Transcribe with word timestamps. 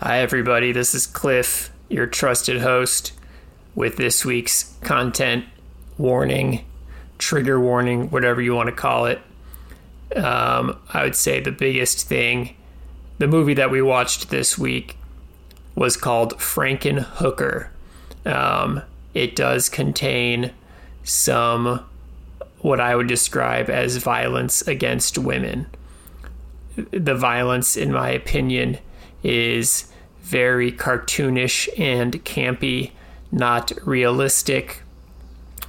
Hi, 0.00 0.18
everybody. 0.18 0.72
This 0.72 0.94
is 0.94 1.06
Cliff, 1.06 1.70
your 1.88 2.06
trusted 2.06 2.60
host, 2.60 3.12
with 3.74 3.96
this 3.96 4.26
week's 4.26 4.74
content 4.82 5.46
warning, 5.96 6.66
trigger 7.16 7.58
warning, 7.58 8.10
whatever 8.10 8.42
you 8.42 8.54
want 8.54 8.66
to 8.66 8.76
call 8.76 9.06
it. 9.06 9.22
Um, 10.14 10.78
I 10.92 11.02
would 11.02 11.16
say 11.16 11.40
the 11.40 11.50
biggest 11.50 12.06
thing, 12.06 12.54
the 13.16 13.26
movie 13.26 13.54
that 13.54 13.70
we 13.70 13.80
watched 13.80 14.28
this 14.28 14.58
week 14.58 14.98
was 15.74 15.96
called 15.96 16.34
Frankenhooker. 16.34 17.68
Um, 18.26 18.82
it 19.14 19.34
does 19.34 19.70
contain 19.70 20.52
some 21.04 21.86
what 22.58 22.80
I 22.82 22.94
would 22.94 23.08
describe 23.08 23.70
as 23.70 23.96
violence 23.96 24.60
against 24.60 25.16
women. 25.16 25.68
The 26.76 27.14
violence, 27.14 27.78
in 27.78 27.92
my 27.92 28.10
opinion, 28.10 28.76
is 29.22 29.92
very 30.22 30.72
cartoonish 30.72 31.68
and 31.78 32.24
campy, 32.24 32.92
not 33.30 33.72
realistic. 33.84 34.82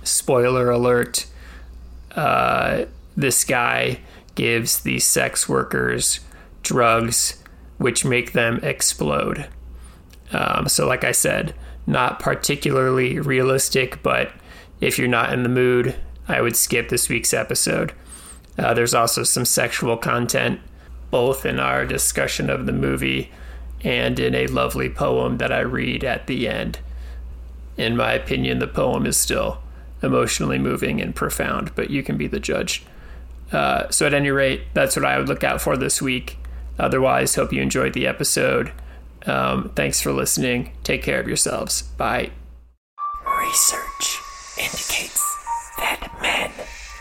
Spoiler 0.03 0.69
alert 0.69 1.27
uh, 2.17 2.85
this 3.15 3.45
guy 3.45 3.99
gives 4.35 4.81
these 4.81 5.05
sex 5.05 5.47
workers 5.47 6.19
drugs 6.63 7.41
which 7.77 8.03
make 8.03 8.33
them 8.33 8.59
explode. 8.63 9.47
Um, 10.31 10.67
so, 10.67 10.87
like 10.87 11.03
I 11.03 11.11
said, 11.11 11.53
not 11.85 12.19
particularly 12.19 13.19
realistic, 13.19 14.01
but 14.03 14.31
if 14.81 14.97
you're 14.97 15.07
not 15.07 15.31
in 15.31 15.43
the 15.43 15.49
mood, 15.49 15.95
I 16.27 16.41
would 16.41 16.55
skip 16.55 16.89
this 16.89 17.07
week's 17.07 17.33
episode. 17.33 17.93
Uh, 18.57 18.73
there's 18.73 18.95
also 18.95 19.23
some 19.23 19.45
sexual 19.45 19.95
content, 19.95 20.59
both 21.11 21.45
in 21.45 21.59
our 21.59 21.85
discussion 21.85 22.49
of 22.49 22.65
the 22.65 22.71
movie 22.71 23.31
and 23.81 24.19
in 24.19 24.35
a 24.35 24.47
lovely 24.47 24.89
poem 24.89 25.37
that 25.37 25.51
I 25.51 25.59
read 25.59 26.03
at 26.03 26.27
the 26.27 26.47
end. 26.47 26.79
In 27.77 27.95
my 27.95 28.13
opinion, 28.13 28.59
the 28.59 28.67
poem 28.67 29.05
is 29.05 29.17
still 29.17 29.61
emotionally 30.01 30.59
moving 30.59 31.01
and 31.01 31.15
profound, 31.15 31.73
but 31.75 31.89
you 31.89 32.03
can 32.03 32.17
be 32.17 32.27
the 32.27 32.39
judge. 32.39 32.83
Uh, 33.51 33.89
so, 33.89 34.05
at 34.05 34.13
any 34.13 34.29
rate, 34.29 34.61
that's 34.73 34.95
what 34.95 35.05
I 35.05 35.17
would 35.17 35.29
look 35.29 35.43
out 35.43 35.61
for 35.61 35.77
this 35.77 36.01
week. 36.01 36.37
Otherwise, 36.79 37.35
hope 37.35 37.53
you 37.53 37.61
enjoyed 37.61 37.93
the 37.93 38.07
episode. 38.07 38.71
Um, 39.25 39.71
thanks 39.75 40.01
for 40.01 40.11
listening. 40.11 40.71
Take 40.83 41.03
care 41.03 41.19
of 41.19 41.27
yourselves. 41.27 41.81
Bye. 41.81 42.31
Research 43.39 44.19
indicates 44.57 45.23
that 45.77 46.17
men 46.21 46.51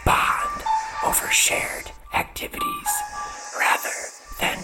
bond 0.05 0.63
over 1.05 1.31
shared 1.31 1.91
activities 2.15 2.89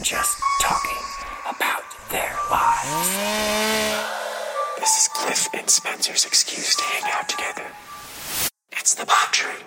than 0.03 0.19
just 0.19 0.39
talking 0.61 0.99
about 1.49 1.83
their 2.11 2.37
lives. 2.51 3.09
This 4.79 5.03
is 5.03 5.09
Cliff 5.09 5.49
and 5.55 5.71
Spencer's 5.71 6.25
excuse 6.25 6.75
to 6.75 6.83
hang 6.83 7.13
out 7.13 7.29
together. 7.29 7.67
It's 8.73 8.95
the 8.95 9.07
Pod 9.07 9.33
Tree. 9.33 9.65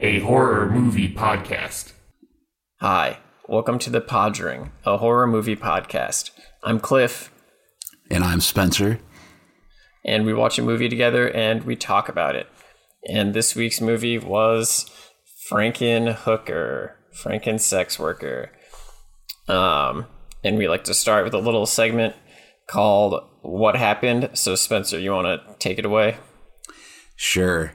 a 0.00 0.18
horror 0.20 0.68
movie 0.68 1.12
podcast. 1.14 1.92
Hi, 2.80 3.18
welcome 3.48 3.78
to 3.80 3.90
the 3.90 4.00
Podring, 4.00 4.70
a 4.84 4.98
horror 4.98 5.26
movie 5.28 5.56
podcast. 5.56 6.30
I'm 6.64 6.80
Cliff, 6.80 7.30
And 8.10 8.24
I'm 8.24 8.40
Spencer. 8.40 8.98
and 10.04 10.26
we 10.26 10.34
watch 10.34 10.58
a 10.58 10.62
movie 10.62 10.88
together 10.88 11.30
and 11.30 11.62
we 11.62 11.76
talk 11.76 12.08
about 12.08 12.34
it. 12.34 12.48
And 13.08 13.34
this 13.34 13.54
week's 13.54 13.80
movie 13.80 14.18
was 14.18 14.90
Frankenhooker, 15.48 16.92
Franken 17.16 17.60
Sex 17.60 18.00
Worker. 18.00 18.50
Um, 19.48 20.06
and 20.44 20.58
we 20.58 20.68
like 20.68 20.84
to 20.84 20.94
start 20.94 21.24
with 21.24 21.34
a 21.34 21.38
little 21.38 21.66
segment 21.66 22.14
called 22.68 23.22
What 23.42 23.76
Happened. 23.76 24.30
So, 24.34 24.54
Spencer, 24.54 24.98
you 24.98 25.10
want 25.12 25.26
to 25.26 25.56
take 25.58 25.78
it 25.78 25.84
away? 25.84 26.18
Sure. 27.16 27.72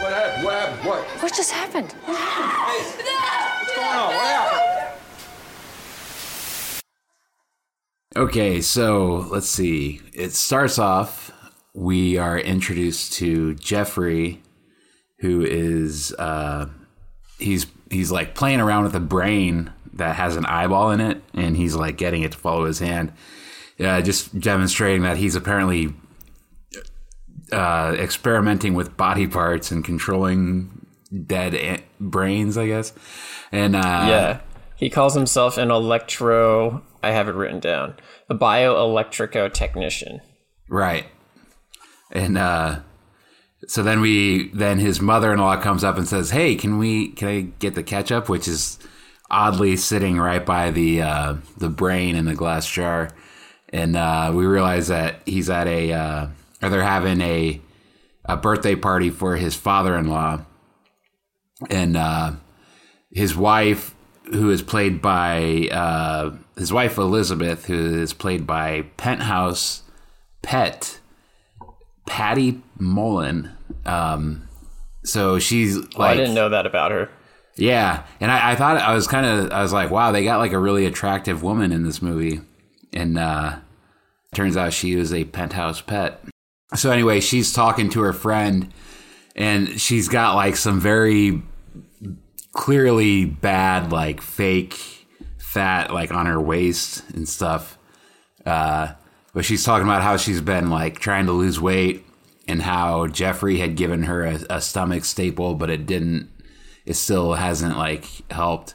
What 0.00 0.12
happened? 0.12 0.44
What 0.44 0.54
happened? 0.54 0.88
What? 0.88 1.04
What 1.22 1.34
just 1.34 1.50
happened? 1.50 1.92
Hey! 2.06 2.12
What's 2.14 3.74
going 3.74 3.88
on? 3.88 4.14
What 4.14 4.26
happened? 4.26 4.64
Okay, 8.16 8.60
so 8.60 9.26
let's 9.30 9.48
see. 9.48 10.00
It 10.12 10.34
starts 10.34 10.78
off, 10.78 11.32
we 11.74 12.16
are 12.16 12.38
introduced 12.38 13.12
to 13.14 13.54
Jeffrey, 13.56 14.40
who 15.18 15.42
is 15.44 16.14
uh 16.18 16.68
he's 17.38 17.66
he's 17.90 18.12
like 18.12 18.36
playing 18.36 18.60
around 18.60 18.84
with 18.84 18.94
a 18.94 19.00
brain 19.00 19.72
that 19.94 20.16
has 20.16 20.36
an 20.36 20.46
eyeball 20.46 20.90
in 20.90 21.00
it, 21.00 21.22
and 21.32 21.56
he's 21.56 21.74
like 21.74 21.96
getting 21.96 22.22
it 22.22 22.32
to 22.32 22.38
follow 22.38 22.64
his 22.64 22.78
hand. 22.78 23.12
Yeah, 23.78 24.00
just 24.00 24.38
demonstrating 24.38 25.02
that 25.02 25.16
he's 25.16 25.34
apparently 25.34 25.94
uh, 27.52 27.96
experimenting 27.98 28.74
with 28.74 28.96
body 28.96 29.26
parts 29.26 29.70
and 29.70 29.84
controlling 29.84 30.86
dead 31.26 31.54
a- 31.54 31.84
brains, 32.00 32.56
I 32.56 32.66
guess. 32.66 32.92
And 33.52 33.76
uh, 33.76 33.78
yeah. 34.08 34.40
He 34.76 34.90
calls 34.90 35.14
himself 35.14 35.56
an 35.56 35.70
electro, 35.70 36.82
I 37.02 37.12
have 37.12 37.28
it 37.28 37.34
written 37.34 37.60
down, 37.60 37.94
a 38.28 38.34
bioelectrico 38.34 39.52
technician. 39.52 40.20
Right. 40.68 41.06
And 42.10 42.36
uh 42.36 42.80
so 43.66 43.82
then 43.82 44.00
we 44.00 44.48
then 44.48 44.78
his 44.78 45.00
mother-in-law 45.00 45.60
comes 45.62 45.84
up 45.84 45.96
and 45.96 46.06
says, 46.06 46.30
"Hey, 46.30 46.54
can 46.54 46.78
we 46.78 47.08
can 47.08 47.28
I 47.28 47.40
get 47.58 47.74
the 47.74 47.82
ketchup?" 47.82 48.28
which 48.28 48.46
is 48.46 48.78
oddly 49.30 49.76
sitting 49.76 50.18
right 50.18 50.44
by 50.44 50.70
the 50.70 51.02
uh 51.02 51.34
the 51.56 51.68
brain 51.68 52.16
in 52.16 52.24
the 52.24 52.34
glass 52.34 52.68
jar. 52.68 53.10
And 53.72 53.96
uh 53.96 54.32
we 54.34 54.46
realize 54.46 54.88
that 54.88 55.20
he's 55.26 55.50
at 55.50 55.66
a 55.66 55.92
uh 55.92 56.26
or 56.62 56.68
they're 56.68 56.82
having 56.82 57.20
a 57.20 57.60
a 58.24 58.36
birthday 58.36 58.74
party 58.74 59.10
for 59.10 59.36
his 59.36 59.54
father-in-law. 59.54 60.44
And 61.70 61.96
uh 61.96 62.32
his 63.10 63.36
wife 63.36 63.94
who 64.26 64.50
is 64.50 64.62
played 64.62 65.02
by 65.02 65.68
uh 65.70 66.34
his 66.56 66.72
wife 66.72 66.98
Elizabeth 66.98 67.66
who 67.66 68.00
is 68.00 68.12
played 68.12 68.46
by 68.46 68.82
Penthouse 68.96 69.82
Pet 70.42 71.00
Patty 72.06 72.60
Mullen. 72.78 73.50
Um, 73.86 74.48
so 75.04 75.38
she's 75.38 75.76
like, 75.76 75.96
Oh, 75.96 76.02
I 76.02 76.16
didn't 76.16 76.34
know 76.34 76.50
that 76.50 76.66
about 76.66 76.90
her. 76.90 77.10
Yeah, 77.56 78.04
and 78.20 78.30
I, 78.30 78.52
I 78.52 78.56
thought 78.56 78.76
I 78.78 78.94
was 78.94 79.06
kind 79.06 79.26
of, 79.26 79.52
I 79.52 79.62
was 79.62 79.72
like, 79.72 79.90
wow, 79.90 80.12
they 80.12 80.24
got 80.24 80.38
like 80.38 80.52
a 80.52 80.58
really 80.58 80.86
attractive 80.86 81.42
woman 81.42 81.72
in 81.72 81.84
this 81.84 82.02
movie, 82.02 82.40
and 82.92 83.18
uh, 83.18 83.56
turns 84.34 84.56
out 84.56 84.72
she 84.72 84.96
was 84.96 85.12
a 85.12 85.24
penthouse 85.24 85.80
pet. 85.80 86.20
So 86.74 86.90
anyway, 86.90 87.20
she's 87.20 87.52
talking 87.52 87.88
to 87.90 88.00
her 88.00 88.12
friend, 88.12 88.72
and 89.36 89.80
she's 89.80 90.08
got 90.08 90.34
like 90.34 90.56
some 90.56 90.80
very 90.80 91.42
clearly 92.52 93.24
bad, 93.24 93.92
like 93.92 94.20
fake 94.20 94.74
fat, 95.38 95.92
like 95.92 96.12
on 96.12 96.26
her 96.26 96.40
waist 96.40 97.08
and 97.10 97.28
stuff. 97.28 97.78
Uh, 98.44 98.92
but 99.32 99.44
she's 99.44 99.64
talking 99.64 99.86
about 99.86 100.02
how 100.02 100.16
she's 100.16 100.40
been 100.40 100.70
like 100.70 100.98
trying 100.98 101.26
to 101.26 101.32
lose 101.32 101.60
weight 101.60 102.04
and 102.46 102.62
how 102.62 103.06
Jeffrey 103.06 103.58
had 103.58 103.76
given 103.76 104.04
her 104.04 104.24
a, 104.24 104.40
a 104.50 104.60
stomach 104.60 105.04
staple, 105.04 105.54
but 105.54 105.70
it 105.70 105.86
didn't. 105.86 106.30
It 106.86 106.94
still 106.94 107.34
hasn't 107.34 107.76
like 107.76 108.06
helped. 108.30 108.74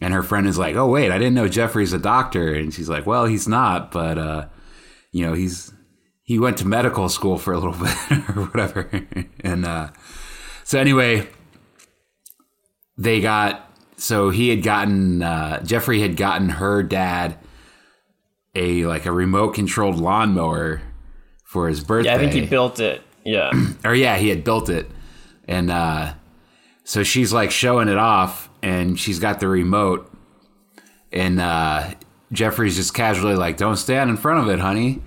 And 0.00 0.14
her 0.14 0.22
friend 0.22 0.46
is 0.46 0.58
like, 0.58 0.74
"Oh 0.76 0.88
wait, 0.88 1.10
I 1.10 1.18
didn't 1.18 1.34
know 1.34 1.48
Jeffrey's 1.48 1.92
a 1.92 1.98
doctor." 1.98 2.54
And 2.54 2.72
she's 2.72 2.88
like, 2.88 3.06
"Well, 3.06 3.26
he's 3.26 3.46
not, 3.46 3.92
but 3.92 4.18
uh, 4.18 4.46
you 5.12 5.24
know, 5.24 5.32
he's 5.32 5.72
he 6.22 6.38
went 6.38 6.58
to 6.58 6.66
medical 6.66 7.08
school 7.08 7.38
for 7.38 7.52
a 7.52 7.58
little 7.58 7.72
bit 7.84 8.36
or 8.36 8.46
whatever." 8.46 8.88
and 9.40 9.64
uh, 9.64 9.90
so 10.64 10.78
anyway, 10.78 11.28
they 12.96 13.20
got 13.20 13.70
so 13.96 14.30
he 14.30 14.48
had 14.48 14.62
gotten 14.62 15.22
uh, 15.22 15.62
Jeffrey 15.62 16.00
had 16.00 16.16
gotten 16.16 16.48
her 16.48 16.82
dad 16.82 17.38
a 18.54 18.84
like 18.86 19.06
a 19.06 19.12
remote 19.12 19.54
controlled 19.54 19.96
lawnmower 19.96 20.82
for 21.44 21.68
his 21.68 21.82
birthday. 21.82 22.10
Yeah, 22.10 22.16
I 22.16 22.18
think 22.18 22.32
he 22.32 22.46
built 22.46 22.80
it. 22.80 23.02
Yeah. 23.24 23.52
or 23.84 23.94
yeah, 23.94 24.16
he 24.16 24.28
had 24.28 24.44
built 24.44 24.68
it, 24.68 24.90
and 25.46 25.70
uh, 25.70 26.14
so 26.84 27.02
she's 27.02 27.32
like 27.32 27.50
showing 27.50 27.88
it 27.88 27.98
off, 27.98 28.48
and 28.62 28.98
she's 28.98 29.18
got 29.18 29.40
the 29.40 29.48
remote, 29.48 30.10
and 31.12 31.40
uh, 31.40 31.94
Jeffrey's 32.32 32.76
just 32.76 32.94
casually 32.94 33.34
like, 33.36 33.56
"Don't 33.56 33.76
stand 33.76 34.10
in 34.10 34.16
front 34.16 34.40
of 34.40 34.48
it, 34.54 34.58
honey," 34.60 35.02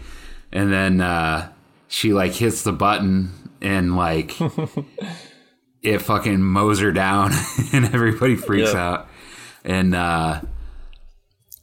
and 0.51 0.71
then 0.71 1.01
uh, 1.01 1.51
she 1.87 2.13
like 2.13 2.33
hits 2.33 2.63
the 2.63 2.73
button, 2.73 3.31
and 3.61 3.95
like 3.95 4.33
it 5.81 5.99
fucking 5.99 6.41
mows 6.41 6.79
her 6.79 6.91
down, 6.91 7.31
and 7.73 7.85
everybody 7.85 8.35
freaks 8.35 8.73
Yeah. 8.73 8.89
out, 8.89 9.09
and. 9.63 9.95
uh 9.95 10.41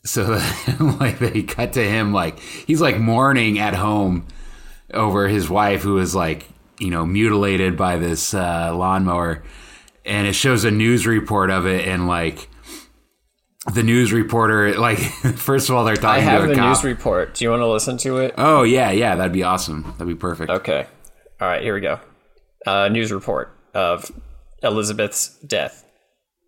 so 0.05 0.25
like 0.99 1.20
they 1.20 1.44
cut 1.44 1.75
to 1.75 1.81
him 1.81 2.12
like 2.12 2.41
he's 2.41 2.81
like 2.81 2.99
mourning 2.99 3.61
at 3.61 3.73
home 3.73 4.26
over 4.93 5.29
his 5.29 5.49
wife 5.49 5.82
who 5.82 5.94
was 5.94 6.12
like 6.12 6.49
you 6.81 6.91
know 6.91 7.06
mutilated 7.06 7.76
by 7.76 7.97
this 7.99 8.35
uh, 8.35 8.75
lawnmower 8.76 9.44
and 10.04 10.26
it 10.26 10.34
shows 10.34 10.64
a 10.64 10.70
news 10.70 11.06
report 11.06 11.50
of 11.50 11.66
it 11.66 11.87
and 11.87 12.06
like 12.06 12.49
the 13.72 13.82
news 13.82 14.12
reporter, 14.12 14.75
like, 14.78 14.99
first 15.37 15.69
of 15.69 15.76
all, 15.76 15.84
they're 15.84 15.94
talking 15.94 16.25
I 16.25 16.25
talking 16.25 16.28
have 16.31 16.43
to 16.43 16.49
the 16.49 16.54
cop. 16.56 16.69
news 16.69 16.84
report. 16.84 17.34
Do 17.34 17.44
you 17.44 17.50
want 17.50 17.60
to 17.60 17.66
listen 17.69 17.96
to 17.99 18.19
it? 18.19 18.34
oh 18.37 18.62
yeah, 18.64 18.90
yeah, 18.90 19.14
that'd 19.14 19.32
be 19.32 19.44
awesome. 19.44 19.82
That'd 19.99 20.08
be 20.08 20.14
perfect. 20.14 20.50
Okay. 20.50 20.87
All 21.40 21.49
right, 21.49 21.62
here 21.62 21.75
we 21.75 21.81
go. 21.81 22.00
Uh, 22.66 22.88
news 22.88 23.12
report 23.12 23.56
of 23.75 24.10
Elizabeth's 24.62 25.37
death. 25.38 25.84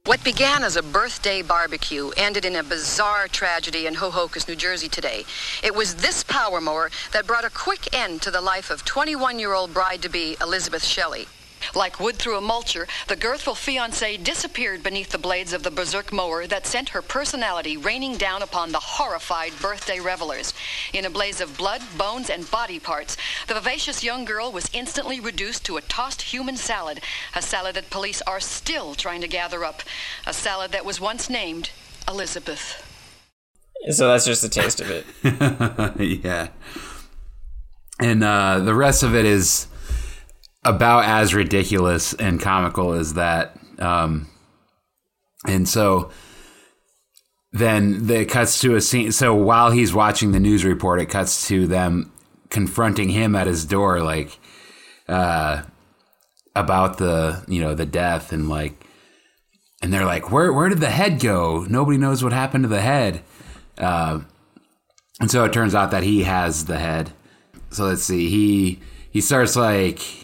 What 0.07 0.23
began 0.23 0.65
as 0.65 0.77
a 0.77 0.83
birthday 0.83 1.41
barbecue 1.41 2.11
ended 2.17 2.45
in 2.45 2.57
a 2.57 2.63
bizarre 2.63 3.27
tragedy 3.27 3.87
in 3.87 3.95
Ho-Ho-Kus, 3.95 4.47
New 4.47 4.55
Jersey 4.55 4.87
today. 4.89 5.25
It 5.63 5.75
was 5.75 5.95
this 5.95 6.23
power 6.23 6.61
mower 6.61 6.91
that 7.13 7.27
brought 7.27 7.47
a 7.47 7.51
quick 7.51 7.95
end 7.95 8.21
to 8.23 8.31
the 8.31 8.43
life 8.43 8.71
of 8.71 8.85
21 8.85 9.39
year 9.39 9.55
old 9.55 9.73
bride 9.73 10.03
to 10.03 10.11
be 10.11 10.37
Elizabeth 10.43 10.85
Shelley. 10.85 11.27
Like 11.75 12.01
wood 12.01 12.17
through 12.17 12.37
a 12.37 12.43
mulcher, 12.43 12.87
the 13.09 13.17
girthful 13.17 13.55
fiancée 13.55 14.23
disappeared 14.23 14.83
beneath 14.83 15.11
the 15.11 15.19
blades 15.19 15.53
of 15.53 15.63
the 15.63 15.71
berserk 15.71 16.13
mower 16.13 16.47
that 16.47 16.67
sent 16.67 16.91
her 16.91 17.03
personality 17.03 17.77
raining 17.77 18.17
down 18.17 18.43
upon 18.43 18.73
the 18.73 18.81
horrified 18.81 19.53
birthday 19.61 20.01
revelers. 20.01 20.53
In 20.93 21.05
a 21.05 21.11
blaze 21.11 21.41
of 21.41 21.57
blood, 21.57 21.83
bones, 21.97 22.31
and 22.31 22.51
body 22.51 22.79
parts, 22.79 23.17
the 23.49 23.55
vivacious 23.55 24.05
young 24.05 24.25
girl 24.25 24.53
was 24.53 24.71
instantly 24.73 25.21
reduced 25.21 25.65
to 25.67 25.77
a 25.77 25.83
tossed 25.83 26.23
human 26.23 26.57
salad, 26.57 27.01
a 27.35 27.43
salad 27.43 27.77
that 27.77 27.91
police 27.91 28.23
are 28.23 28.41
still 28.41 28.95
trying 28.95 29.21
to 29.21 29.29
gather 29.29 29.65
up, 29.65 29.83
a 30.27 30.33
salad 30.33 30.73
that 30.73 30.85
was 30.85 31.01
once 31.01 31.31
named 31.31 31.71
Elizabeth. 32.09 32.83
So 33.91 34.09
that's 34.09 34.25
just 34.25 34.45
a 34.45 34.49
taste 34.49 34.81
of 34.81 34.91
it. 34.91 35.07
yeah. 36.23 36.49
And 38.01 38.25
uh, 38.25 38.61
the 38.61 38.75
rest 38.75 39.03
of 39.03 39.15
it 39.15 39.25
is 39.25 39.67
about 40.65 41.05
as 41.05 41.35
ridiculous 41.35 42.15
and 42.15 42.41
comical 42.41 42.93
as 42.93 43.15
that. 43.15 43.57
Um, 43.79 44.29
and 45.47 45.69
so 45.69 46.11
then 47.53 48.11
it 48.11 48.27
cuts 48.27 48.61
to 48.61 48.75
a 48.75 48.81
scene. 48.81 49.13
So 49.13 49.35
while 49.35 49.71
he's 49.71 49.95
watching 49.95 50.33
the 50.33 50.41
news 50.41 50.65
report, 50.65 51.01
it 51.01 51.07
cuts 51.07 51.47
to 51.49 51.67
them 51.67 52.13
confronting 52.51 53.11
him 53.11 53.35
at 53.37 53.47
his 53.47 53.65
door, 53.65 54.01
like 54.01 54.39
uh, 55.09 55.63
about 56.57 56.99
the 56.99 57.45
you 57.47 57.61
know 57.61 57.75
the 57.75 57.87
death 57.87 58.33
and 58.33 58.49
like, 58.49 58.87
and 59.83 59.93
they're 59.93 60.05
like, 60.05 60.33
where 60.33 60.53
where 60.53 60.69
did 60.69 60.81
the 60.81 60.91
head 60.91 61.21
go? 61.21 61.67
Nobody 61.69 61.99
knows 61.99 62.25
what 62.25 62.33
happened 62.33 62.65
to 62.65 62.69
the 62.69 62.81
head. 62.81 63.23
Uh, 63.79 64.21
and 65.21 65.31
so 65.31 65.45
it 65.45 65.53
turns 65.53 65.75
out 65.75 65.91
that 65.91 66.03
he 66.03 66.25
has 66.25 66.65
the 66.65 66.79
head. 66.79 67.13
So 67.71 67.85
let's 67.85 68.03
see. 68.03 68.29
He 68.29 68.81
he 69.11 69.21
starts 69.21 69.55
like 69.57 70.24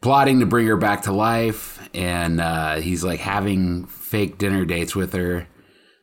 plotting 0.00 0.40
to 0.40 0.46
bring 0.46 0.66
her 0.66 0.76
back 0.76 1.02
to 1.02 1.12
life, 1.12 1.88
and 1.94 2.40
uh, 2.40 2.76
he's 2.76 3.02
like 3.04 3.20
having 3.20 3.86
fake 3.86 4.38
dinner 4.38 4.64
dates 4.64 4.94
with 4.94 5.12
her, 5.12 5.46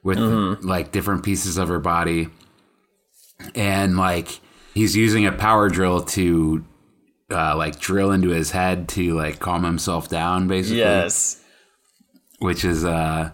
with 0.03 0.17
like 0.63 0.91
different 0.91 1.23
pieces 1.23 1.57
of 1.57 1.67
her 1.69 1.79
body, 1.79 2.27
and 3.55 3.97
like 3.97 4.39
he's 4.73 4.95
using 4.95 5.25
a 5.25 5.31
power 5.31 5.69
drill 5.69 6.01
to 6.01 6.65
uh, 7.31 7.55
like 7.55 7.79
drill 7.79 8.11
into 8.11 8.29
his 8.29 8.51
head 8.51 8.87
to 8.89 9.13
like 9.13 9.39
calm 9.39 9.63
himself 9.63 10.09
down, 10.09 10.47
basically. 10.47 10.79
Yes. 10.79 11.41
which 12.39 12.65
is 12.65 12.83
uh 12.83 13.31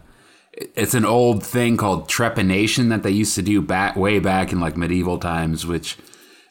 it's 0.75 0.93
an 0.93 1.05
old 1.05 1.43
thing 1.43 1.77
called 1.77 2.07
trepanation 2.09 2.89
that 2.89 3.01
they 3.01 3.09
used 3.11 3.33
to 3.35 3.41
do 3.41 3.61
back 3.61 3.95
way 3.95 4.19
back 4.19 4.51
in 4.51 4.59
like 4.59 4.75
medieval 4.75 5.17
times 5.17 5.65
which 5.65 5.97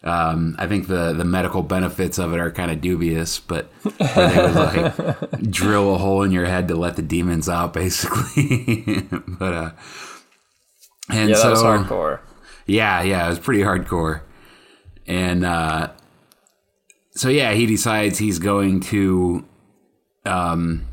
um, 0.04 0.54
I 0.58 0.66
think 0.66 0.86
the, 0.86 1.12
the 1.12 1.24
medical 1.24 1.62
benefits 1.62 2.18
of 2.18 2.32
it 2.32 2.38
are 2.40 2.50
kind 2.50 2.70
of 2.70 2.80
dubious, 2.80 3.40
but 3.40 3.66
where 3.98 4.30
they 4.30 4.42
would 4.42 4.54
like 4.54 5.30
drill 5.50 5.94
a 5.94 5.98
hole 5.98 6.22
in 6.22 6.30
your 6.32 6.46
head 6.46 6.68
to 6.68 6.74
let 6.76 6.96
the 6.96 7.02
demons 7.02 7.48
out, 7.48 7.72
basically. 7.72 9.08
but 9.26 9.52
uh, 9.54 9.70
and 11.10 11.30
Yeah, 11.30 11.36
so 11.36 11.54
hardcore. 11.54 12.20
yeah, 12.66 13.02
yeah, 13.02 13.26
it 13.26 13.30
was 13.30 13.38
pretty 13.38 13.62
hardcore. 13.62 14.20
And 15.06 15.44
uh, 15.44 15.90
so 17.12 17.28
yeah, 17.28 17.52
he 17.54 17.66
decides 17.66 18.18
he's 18.18 18.38
going 18.38 18.80
to 18.80 19.44
um, 20.24 20.86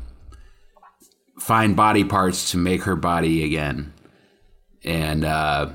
find 1.38 1.76
body 1.76 2.02
parts 2.02 2.50
to 2.52 2.56
make 2.56 2.82
her 2.84 2.96
body 2.96 3.44
again. 3.44 3.92
And 4.84 5.24
uh, 5.24 5.70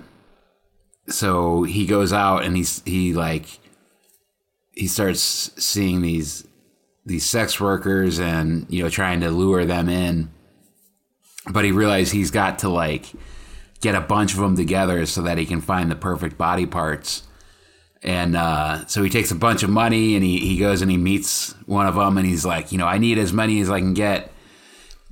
so 1.14 1.64
he 1.64 1.86
goes 1.86 2.14
out 2.14 2.44
and 2.44 2.56
he's 2.56 2.82
he 2.86 3.14
like 3.14 3.46
he 4.74 4.88
starts 4.88 5.22
seeing 5.64 6.02
these 6.02 6.48
these 7.06 7.26
sex 7.26 7.60
workers 7.60 8.20
and 8.20 8.66
you 8.70 8.84
know 8.84 8.90
trying 8.90 9.22
to 9.22 9.30
lure 9.32 9.66
them 9.66 9.90
in. 9.90 10.32
But 11.52 11.66
he 11.66 11.72
realized 11.72 12.14
he's 12.14 12.32
got 12.32 12.60
to 12.60 12.70
like 12.70 13.06
get 13.82 13.96
a 13.96 14.02
bunch 14.02 14.34
of 14.34 14.40
them 14.40 14.56
together 14.56 15.06
so 15.06 15.24
that 15.24 15.38
he 15.38 15.46
can 15.46 15.60
find 15.60 15.90
the 15.90 15.96
perfect 15.96 16.38
body 16.38 16.66
parts. 16.66 17.24
And 18.04 18.36
uh, 18.36 18.86
so 18.88 19.04
he 19.04 19.10
takes 19.10 19.32
a 19.32 19.36
bunch 19.36 19.64
of 19.64 19.70
money 19.70 20.16
and 20.16 20.24
he, 20.24 20.40
he 20.40 20.58
goes 20.58 20.82
and 20.82 20.90
he 20.90 20.98
meets 20.98 21.54
one 21.66 21.88
of 21.88 21.96
them 21.96 22.18
and 22.18 22.26
he's 22.26 22.46
like, 22.46 22.72
you 22.72 22.78
know, 22.78 22.88
I 22.88 22.98
need 22.98 23.18
as 23.18 23.34
many 23.34 23.60
as 23.60 23.70
I 23.70 23.80
can 23.80 23.94
get. 23.94 24.32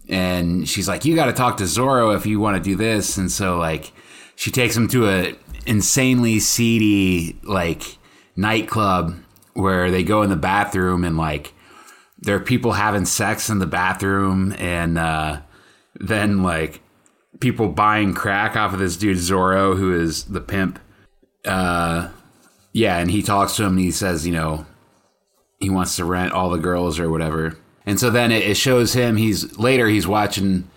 And 0.07 0.67
she's 0.67 0.87
like, 0.87 1.05
you 1.05 1.15
got 1.15 1.25
to 1.25 1.33
talk 1.33 1.57
to 1.57 1.65
Zorro 1.65 2.15
if 2.15 2.25
you 2.25 2.39
want 2.39 2.57
to 2.57 2.63
do 2.63 2.75
this. 2.75 3.17
And 3.17 3.31
so 3.31 3.57
like 3.57 3.91
she 4.35 4.49
takes 4.51 4.75
him 4.75 4.87
to 4.89 5.07
a 5.07 5.35
insanely 5.65 6.39
seedy 6.39 7.39
like 7.43 7.97
nightclub 8.35 9.15
where 9.53 9.91
they 9.91 10.03
go 10.03 10.21
in 10.21 10.29
the 10.29 10.35
bathroom 10.35 11.03
and 11.03 11.17
like 11.17 11.53
there 12.21 12.35
are 12.35 12.41
people 12.41 12.73
having 12.73 13.05
sex 13.05 13.49
in 13.49 13.59
the 13.59 13.65
bathroom 13.65 14.53
and 14.57 14.97
uh, 14.97 15.39
then 15.95 16.43
like 16.43 16.81
people 17.39 17.69
buying 17.69 18.13
crack 18.13 18.55
off 18.55 18.73
of 18.73 18.79
this 18.79 18.97
dude 18.97 19.17
Zorro, 19.17 19.77
who 19.77 19.93
is 19.93 20.25
the 20.25 20.41
pimp. 20.41 20.79
Uh, 21.45 22.09
yeah, 22.73 22.97
and 22.97 23.09
he 23.09 23.21
talks 23.21 23.55
to 23.55 23.63
him 23.63 23.73
and 23.73 23.79
he 23.79 23.91
says, 23.91 24.27
you 24.27 24.33
know, 24.33 24.65
he 25.59 25.69
wants 25.69 25.95
to 25.95 26.05
rent 26.05 26.33
all 26.33 26.49
the 26.49 26.57
girls 26.57 26.99
or 26.99 27.09
whatever. 27.09 27.57
And 27.85 27.99
so 27.99 28.09
then 28.09 28.31
it, 28.31 28.55
shows 28.55 28.93
him. 28.93 29.17
He's 29.17 29.57
later 29.57 29.87
he's 29.87 30.07
watching 30.07 30.69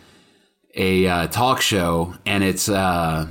a 0.74 1.06
uh, 1.06 1.26
talk 1.26 1.60
show, 1.60 2.14
and 2.24 2.42
it's 2.42 2.68
uh, 2.68 3.28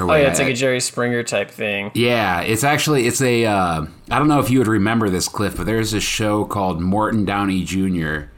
Oh 0.00 0.06
yeah, 0.14 0.28
it's 0.30 0.38
like 0.38 0.48
a 0.48 0.54
Jerry 0.54 0.80
Springer 0.80 1.22
type 1.22 1.50
thing. 1.50 1.90
yeah, 1.94 2.40
it's 2.40 2.64
actually 2.64 3.06
it's 3.06 3.20
a 3.20 3.44
uh, 3.44 3.84
I 4.10 4.18
don't 4.18 4.28
know 4.28 4.40
if 4.40 4.48
you 4.50 4.58
would 4.58 4.66
remember 4.68 5.10
this 5.10 5.28
Cliff, 5.28 5.56
but 5.56 5.66
there's 5.66 5.92
a 5.92 6.00
show 6.00 6.44
called 6.46 6.80
Morton 6.80 7.24
Downey 7.26 7.62
Jr. 7.62 8.30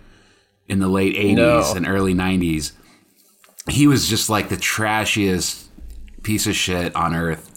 in 0.68 0.80
the 0.80 0.88
late 0.88 1.14
80s 1.14 1.36
No. 1.36 1.72
and 1.76 1.86
early 1.86 2.12
90s. 2.14 2.72
He 3.68 3.86
was 3.86 4.08
just 4.08 4.28
like 4.28 4.48
the 4.48 4.56
trashiest 4.56 5.66
piece 6.24 6.46
of 6.46 6.56
shit 6.56 6.94
on 6.96 7.14
earth. 7.14 7.50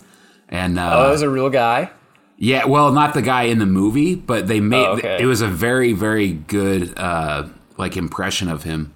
And 0.47 0.77
uh, 0.79 0.91
Oh, 0.93 1.03
that 1.05 1.09
was 1.09 1.21
a 1.23 1.29
real 1.29 1.49
guy. 1.49 1.89
yeah, 2.37 2.65
well, 2.65 2.91
not 2.91 3.13
the 3.15 3.21
guy 3.23 3.43
in 3.43 3.57
the 3.59 3.65
movie, 3.65 4.13
but 4.15 4.47
they 4.47 4.59
made 4.59 4.85
Oh, 4.85 4.91
okay. 4.97 5.17
it 5.19 5.25
was 5.25 5.41
a 5.41 5.47
very 5.47 5.93
very 5.93 6.31
good 6.33 6.97
uh 6.99 7.47
like 7.77 7.97
impression 7.97 8.47
of 8.47 8.61
him. 8.63 8.93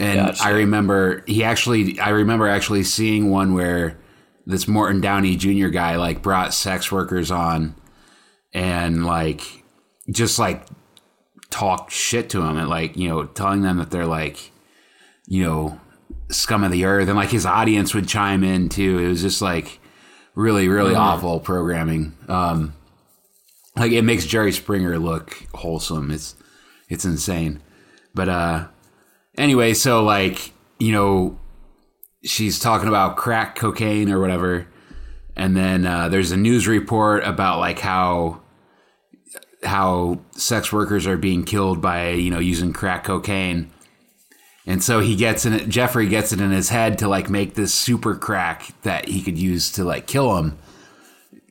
And 0.00 0.18
Gotcha. 0.18 0.44
I 0.44 0.50
remember 0.50 1.22
he 1.26 1.44
actually 1.44 2.00
I 2.00 2.08
remember 2.08 2.48
actually 2.48 2.84
seeing 2.84 3.30
one 3.30 3.52
where 3.52 3.98
this 4.46 4.66
Morton 4.66 5.02
Downey 5.02 5.36
Jr. 5.36 5.68
guy 5.68 5.96
like 5.96 6.22
brought 6.22 6.54
sex 6.54 6.90
workers 6.90 7.30
on 7.30 7.74
and 8.54 9.04
like 9.04 9.42
just 10.10 10.38
like 10.38 10.66
talk 11.50 11.90
shit 11.90 12.30
to 12.30 12.40
them 12.40 12.56
and 12.56 12.70
like, 12.70 12.96
you 12.96 13.10
know, 13.10 13.26
telling 13.26 13.60
them 13.60 13.76
that 13.76 13.90
they're 13.90 14.06
like, 14.06 14.50
you 15.26 15.44
know, 15.44 15.78
scum 16.30 16.64
of 16.64 16.72
the 16.72 16.86
earth 16.86 17.08
and 17.08 17.16
like 17.16 17.28
his 17.30 17.44
audience 17.44 17.94
would 17.94 18.08
chime 18.08 18.42
in 18.42 18.70
too. 18.70 19.00
It 19.00 19.08
was 19.08 19.20
just 19.20 19.42
like 19.42 19.80
really, 20.34 20.66
really 20.68 20.94
awful 20.94 21.40
programming. 21.40 22.16
Um 22.26 22.72
like 23.76 23.92
it 23.92 24.02
makes 24.02 24.24
Jerry 24.24 24.52
Springer 24.52 24.98
look 24.98 25.36
wholesome. 25.52 26.10
It's 26.10 26.36
it's 26.88 27.04
insane. 27.04 27.60
But 28.14 28.30
uh 28.30 28.68
anyway, 29.36 29.74
so 29.74 30.02
like, 30.02 30.52
you 30.78 30.92
know, 30.92 31.38
she's 32.24 32.58
talking 32.58 32.88
about 32.88 33.16
crack 33.16 33.56
cocaine 33.56 34.10
or 34.10 34.20
whatever. 34.20 34.66
And 35.36 35.56
then 35.56 35.86
uh, 35.86 36.08
there's 36.08 36.32
a 36.32 36.36
news 36.36 36.66
report 36.68 37.24
about 37.24 37.58
like 37.58 37.78
how 37.78 38.42
how 39.62 40.18
sex 40.32 40.72
workers 40.72 41.06
are 41.06 41.18
being 41.18 41.44
killed 41.44 41.82
by 41.82 42.10
you 42.10 42.30
know 42.30 42.38
using 42.38 42.72
crack 42.72 43.04
cocaine. 43.04 43.70
And 44.66 44.82
so 44.82 45.00
he 45.00 45.16
gets 45.16 45.46
in 45.46 45.54
it. 45.54 45.68
Jeffrey 45.68 46.08
gets 46.08 46.32
it 46.32 46.40
in 46.40 46.50
his 46.50 46.68
head 46.68 46.98
to 46.98 47.08
like 47.08 47.30
make 47.30 47.54
this 47.54 47.72
super 47.72 48.14
crack 48.14 48.70
that 48.82 49.08
he 49.08 49.22
could 49.22 49.38
use 49.38 49.72
to 49.72 49.84
like 49.84 50.06
kill 50.06 50.34
them 50.34 50.58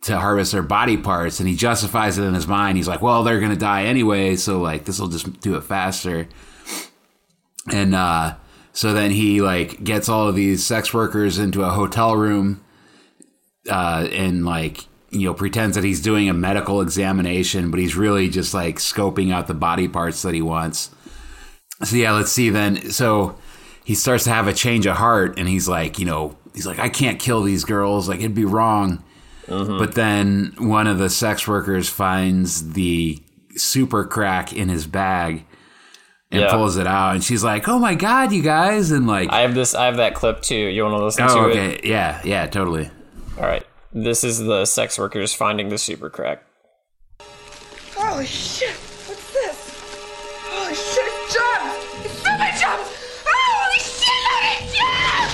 to 0.01 0.17
harvest 0.17 0.51
their 0.51 0.63
body 0.63 0.95
parts, 0.95 1.39
and 1.39 1.49
he 1.49 1.55
justifies 1.55 2.17
it 2.17 2.23
in 2.23 2.33
his 2.33 2.47
mind. 2.47 2.77
He's 2.77 2.87
like, 2.87 3.01
"Well, 3.01 3.23
they're 3.23 3.39
gonna 3.39 3.55
die 3.55 3.83
anyway, 3.83 4.35
so 4.35 4.61
like 4.61 4.85
this 4.85 4.99
will 4.99 5.07
just 5.07 5.41
do 5.41 5.55
it 5.55 5.63
faster." 5.63 6.27
And 7.73 7.95
uh, 7.95 8.35
so 8.73 8.93
then 8.93 9.11
he 9.11 9.41
like 9.41 9.83
gets 9.83 10.09
all 10.09 10.27
of 10.27 10.35
these 10.35 10.65
sex 10.65 10.93
workers 10.93 11.37
into 11.37 11.63
a 11.63 11.69
hotel 11.69 12.15
room, 12.15 12.63
uh, 13.69 14.07
and 14.11 14.45
like 14.45 14.85
you 15.09 15.25
know 15.27 15.33
pretends 15.33 15.75
that 15.75 15.83
he's 15.83 16.01
doing 16.01 16.29
a 16.29 16.33
medical 16.33 16.81
examination, 16.81 17.71
but 17.71 17.79
he's 17.79 17.95
really 17.95 18.29
just 18.29 18.53
like 18.53 18.77
scoping 18.77 19.33
out 19.33 19.47
the 19.47 19.53
body 19.53 19.87
parts 19.87 20.21
that 20.21 20.33
he 20.33 20.41
wants. 20.41 20.91
So 21.83 21.95
yeah, 21.95 22.11
let's 22.11 22.31
see 22.31 22.49
then. 22.49 22.91
So 22.91 23.37
he 23.83 23.95
starts 23.95 24.25
to 24.25 24.29
have 24.31 24.47
a 24.47 24.53
change 24.53 24.85
of 24.85 24.97
heart, 24.97 25.39
and 25.39 25.47
he's 25.47 25.67
like, 25.67 25.97
you 25.97 26.05
know, 26.05 26.37
he's 26.53 26.67
like, 26.67 26.79
I 26.79 26.89
can't 26.89 27.19
kill 27.19 27.41
these 27.41 27.63
girls. 27.63 28.07
Like 28.07 28.19
it'd 28.19 28.35
be 28.35 28.45
wrong. 28.45 29.03
But 29.79 29.95
then 29.95 30.53
one 30.59 30.85
of 30.85 30.99
the 30.99 31.09
sex 31.09 31.47
workers 31.47 31.89
finds 31.89 32.73
the 32.73 33.19
super 33.55 34.05
crack 34.05 34.53
in 34.53 34.69
his 34.69 34.85
bag 34.85 35.45
and 36.31 36.41
Yeah. 36.41 36.51
pulls 36.51 36.77
it 36.77 36.85
out, 36.87 37.15
and 37.15 37.23
she's 37.23 37.43
like, 37.43 37.67
"Oh 37.67 37.79
my 37.79 37.95
god, 37.95 38.31
you 38.31 38.41
guys!" 38.41 38.91
And 38.91 39.07
like, 39.07 39.31
I 39.31 39.41
have 39.41 39.55
this. 39.55 39.73
I 39.75 39.85
have 39.85 39.97
that 39.97 40.13
clip 40.15 40.41
too. 40.41 40.55
You 40.55 40.83
want 40.83 40.95
to 40.97 41.03
listen 41.03 41.25
oh, 41.29 41.35
to 41.35 41.39
okay, 41.49 41.73
it? 41.75 41.85
yeah, 41.85 42.21
yeah, 42.23 42.45
totally. 42.47 42.89
All 43.37 43.45
right. 43.45 43.65
This 43.91 44.23
is 44.23 44.37
the 44.39 44.65
sex 44.65 44.99
workers 44.99 45.33
finding 45.33 45.69
the 45.69 45.77
super 45.77 46.09
crack. 46.09 46.43
Holy 47.95 48.25
shit! 48.25 48.69
What's 48.69 49.33
this? 49.33 49.81
Holy 50.45 50.75
shit, 50.75 51.03
it's 51.07 51.33
jump! 51.33 52.05
It's 52.05 52.13
stupid 52.21 52.53
jump! 52.61 52.81
Oh, 53.25 53.33
holy 53.33 53.81
shit, 53.81 54.19
look, 54.29 54.43
it's 54.61 54.77
jump! 54.77 55.29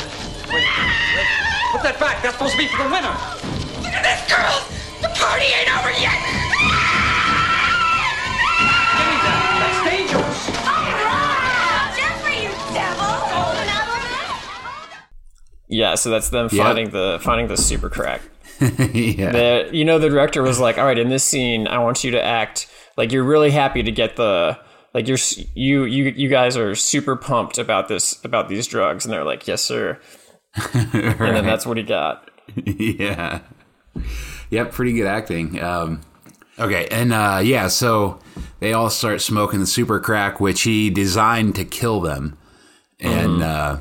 Put 1.72 1.84
that 1.84 2.00
back. 2.00 2.24
That's 2.24 2.36
supposed 2.36 2.54
to 2.54 2.58
be 2.58 2.68
for 2.68 2.84
the 2.84 2.90
winner. 2.90 3.12
Look 3.84 3.92
at 3.92 4.04
this, 4.08 4.24
girls! 4.32 4.64
The 5.04 5.10
party 5.20 5.46
ain't 5.52 5.70
over 5.76 5.92
yet! 6.00 6.16
Ah! 6.16 6.85
Yeah. 15.76 15.96
So 15.96 16.10
that's 16.10 16.30
them 16.30 16.50
finding 16.50 16.90
the 16.90 17.20
finding 17.22 17.48
the 17.48 17.58
super 17.58 17.90
crack. 17.90 18.22
yeah, 18.62 19.32
the 19.32 19.70
you 19.74 19.84
know 19.84 20.00
the 20.00 20.10
director 20.10 20.42
was 20.42 20.60
like 20.60 20.78
all 20.78 20.86
right 20.86 20.98
in 20.98 21.10
this 21.10 21.26
scene 21.26 21.68
i 21.68 21.78
want 21.78 22.06
you 22.06 22.12
to 22.12 22.24
act 22.24 22.68
like 22.96 23.12
you're 23.12 23.22
really 23.22 23.52
happy 23.52 23.84
to 23.84 23.92
get 23.92 24.16
the 24.16 24.58
like 24.94 25.10
you're 25.10 25.18
you 25.56 25.84
you 25.84 26.06
you 26.06 26.30
guys 26.30 26.56
are 26.56 26.74
super 26.74 27.18
pumped 27.18 27.58
about 27.58 27.90
this 27.90 28.24
about 28.24 28.48
these 28.48 28.66
drugs 28.66 29.04
and 29.04 29.14
they're 29.14 29.26
like 29.26 29.46
yes 29.46 29.62
sir 29.62 30.00
and 30.74 31.20
then 31.20 31.46
that's 31.46 31.66
what 31.66 31.76
he 31.76 31.84
got 31.84 32.32
yeah. 32.56 33.42
Yep, 34.50 34.72
pretty 34.72 34.94
good 34.94 35.08
acting. 35.08 35.62
Um, 35.62 36.02
okay, 36.60 36.88
and 36.92 37.14
uh, 37.14 37.42
yeah, 37.44 37.68
so 37.68 38.20
they 38.60 38.74
all 38.74 38.90
start 38.90 39.22
smoking 39.22 39.60
the 39.60 39.66
super 39.66 40.00
crack, 40.00 40.40
which 40.40 40.62
he 40.62 40.90
designed 40.90 41.56
to 41.56 41.66
kill 41.66 42.02
them, 42.02 42.38
and 43.00 43.42
uh, 43.42 43.80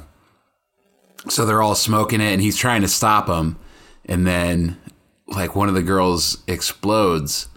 so 1.29 1.45
they're 1.45 1.63
all 1.63 1.75
smoking 1.75 2.21
it, 2.21 2.33
and 2.33 2.43
he's 2.43 2.57
trying 2.57 2.83
to 2.83 2.89
stop 2.89 3.27
them, 3.27 3.59
and 4.05 4.27
then 4.27 4.79
like 5.27 5.57
one 5.57 5.69
of 5.69 5.75
the 5.75 5.83
girls 5.83 6.43
explodes, 6.47 7.49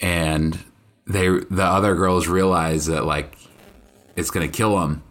and 0.00 0.58
they 1.06 1.28
the 1.28 1.64
other 1.64 1.94
girls 1.94 2.28
realize 2.28 2.86
that 2.86 3.04
like 3.04 3.36
it's 4.16 4.30
gonna 4.30 4.48
kill 4.48 4.78
them. 4.78 5.02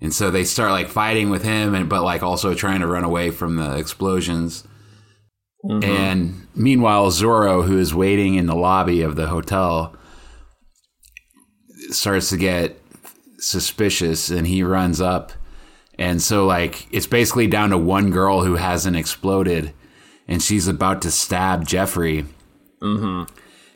And 0.00 0.14
so 0.14 0.30
they 0.30 0.44
start 0.44 0.70
like 0.70 0.88
fighting 0.88 1.28
with 1.28 1.42
him, 1.42 1.74
and 1.74 1.88
but 1.88 2.02
like 2.02 2.22
also 2.22 2.54
trying 2.54 2.80
to 2.80 2.86
run 2.86 3.04
away 3.04 3.30
from 3.30 3.56
the 3.56 3.76
explosions. 3.76 4.64
Mm-hmm. 5.64 5.90
And 5.90 6.46
meanwhile, 6.54 7.10
Zorro, 7.10 7.66
who 7.66 7.78
is 7.78 7.94
waiting 7.94 8.36
in 8.36 8.46
the 8.46 8.54
lobby 8.54 9.02
of 9.02 9.16
the 9.16 9.26
hotel, 9.26 9.96
starts 11.90 12.30
to 12.30 12.36
get 12.36 12.80
suspicious, 13.38 14.30
and 14.30 14.46
he 14.46 14.62
runs 14.62 15.00
up. 15.00 15.32
And 15.98 16.22
so, 16.22 16.46
like, 16.46 16.86
it's 16.92 17.06
basically 17.06 17.48
down 17.48 17.70
to 17.70 17.78
one 17.78 18.10
girl 18.10 18.44
who 18.44 18.54
hasn't 18.54 18.96
exploded, 18.96 19.72
and 20.28 20.42
she's 20.42 20.68
about 20.68 21.02
to 21.02 21.10
stab 21.10 21.66
Jeffrey. 21.66 22.24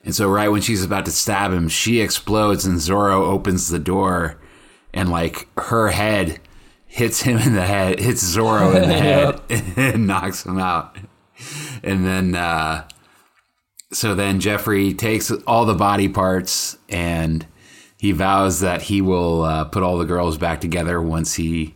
And 0.05 0.15
so, 0.15 0.31
right 0.31 0.49
when 0.49 0.61
she's 0.63 0.85
about 0.85 1.05
to 1.07 1.13
stab 1.13 1.53
him, 1.53 1.69
she 1.69 2.01
explodes, 2.01 2.65
and 2.65 2.79
Zorro 2.79 3.23
opens 3.23 3.69
the 3.69 3.81
door, 3.81 4.39
and 4.95 5.11
like 5.11 5.49
her 5.59 5.89
head 5.89 6.41
hits 6.87 7.23
him 7.23 7.39
in 7.39 7.55
the 7.55 7.67
head, 7.67 7.99
hits 7.99 8.23
Zorro 8.23 8.75
in 8.77 8.89
the 8.89 8.95
head, 9.49 9.73
and 9.77 10.07
knocks 10.07 10.47
him 10.47 10.59
out. 10.59 10.97
And 11.83 12.05
then, 12.05 12.35
uh, 12.37 12.87
so 13.93 14.15
then 14.15 14.41
Jeffrey 14.41 14.95
takes 14.95 15.31
all 15.47 15.65
the 15.65 15.75
body 15.75 16.09
parts 16.09 16.79
and 16.89 17.47
he 17.99 18.13
vows 18.13 18.61
that 18.61 18.83
he 18.83 19.01
will 19.01 19.43
uh, 19.43 19.65
put 19.65 19.83
all 19.83 19.99
the 19.99 20.05
girls 20.05 20.39
back 20.39 20.61
together 20.61 21.01
once 21.01 21.35
he 21.35 21.75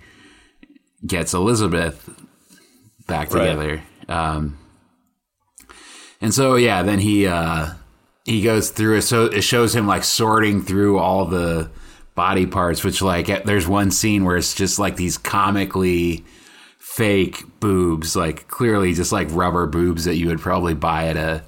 gets 1.06 1.34
Elizabeth 1.34 2.08
back 3.06 3.32
Right. 3.32 3.46
together. 3.46 3.82
Um, 4.08 4.58
and 6.20 6.32
so, 6.32 6.56
yeah, 6.56 6.82
then 6.82 6.98
he 6.98 7.26
uh, 7.26 7.70
he 8.24 8.42
goes 8.42 8.70
through 8.70 8.96
it. 8.98 9.02
So 9.02 9.24
it 9.26 9.42
shows 9.42 9.74
him 9.74 9.86
like 9.86 10.04
sorting 10.04 10.62
through 10.62 10.98
all 10.98 11.26
the 11.26 11.70
body 12.14 12.46
parts, 12.46 12.82
which 12.82 13.02
like 13.02 13.44
there's 13.44 13.68
one 13.68 13.90
scene 13.90 14.24
where 14.24 14.36
it's 14.36 14.54
just 14.54 14.78
like 14.78 14.96
these 14.96 15.18
comically 15.18 16.24
fake 16.78 17.42
boobs, 17.60 18.16
like 18.16 18.48
clearly 18.48 18.94
just 18.94 19.12
like 19.12 19.28
rubber 19.30 19.66
boobs 19.66 20.04
that 20.06 20.16
you 20.16 20.28
would 20.28 20.40
probably 20.40 20.74
buy 20.74 21.08
at 21.08 21.16
a 21.16 21.44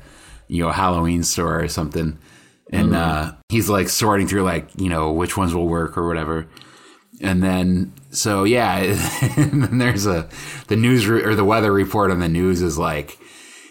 you 0.49 0.63
know 0.63 0.71
Halloween 0.71 1.23
store 1.23 1.61
or 1.61 1.69
something. 1.69 2.19
And 2.71 2.95
uh, 2.95 3.33
he's 3.49 3.71
like 3.71 3.89
sorting 3.89 4.27
through 4.29 4.43
like 4.43 4.69
you 4.77 4.91
know 4.91 5.11
which 5.13 5.39
ones 5.39 5.55
will 5.55 5.67
work 5.69 5.97
or 5.97 6.07
whatever. 6.07 6.47
And 7.23 7.43
then 7.43 7.95
so 8.11 8.45
yeah, 8.45 8.77
and 9.37 9.81
there's 9.81 10.07
a 10.07 10.29
the 10.69 10.77
news 10.77 11.07
re- 11.07 11.23
or 11.25 11.35
the 11.35 11.45
weather 11.45 11.73
report 11.73 12.11
on 12.11 12.21
the 12.21 12.29
news 12.29 12.63
is 12.63 12.79
like 12.79 13.19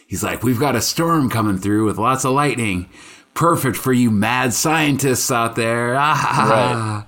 he's 0.07 0.23
like 0.23 0.43
we've 0.43 0.59
got 0.59 0.75
a 0.75 0.81
storm 0.81 1.29
coming 1.29 1.57
through 1.57 1.85
with 1.85 1.97
lots 1.97 2.25
of 2.25 2.33
lightning. 2.33 2.89
Perfect 3.33 3.77
for 3.77 3.93
you 3.93 4.09
mad 4.09 4.53
scientists 4.53 5.31
out 5.31 5.55
there. 5.55 5.95
Ah, 5.99 7.05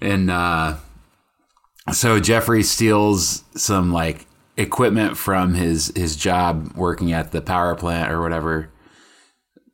And 0.00 0.30
uh, 0.30 0.76
so 1.92 2.20
Jeffrey 2.20 2.62
steals 2.62 3.42
some 3.56 3.92
like 3.92 4.26
equipment 4.56 5.16
from 5.16 5.54
his 5.54 5.92
his 5.96 6.14
job 6.16 6.72
working 6.76 7.12
at 7.12 7.32
the 7.32 7.40
power 7.40 7.74
plant 7.74 8.12
or 8.12 8.20
whatever. 8.20 8.68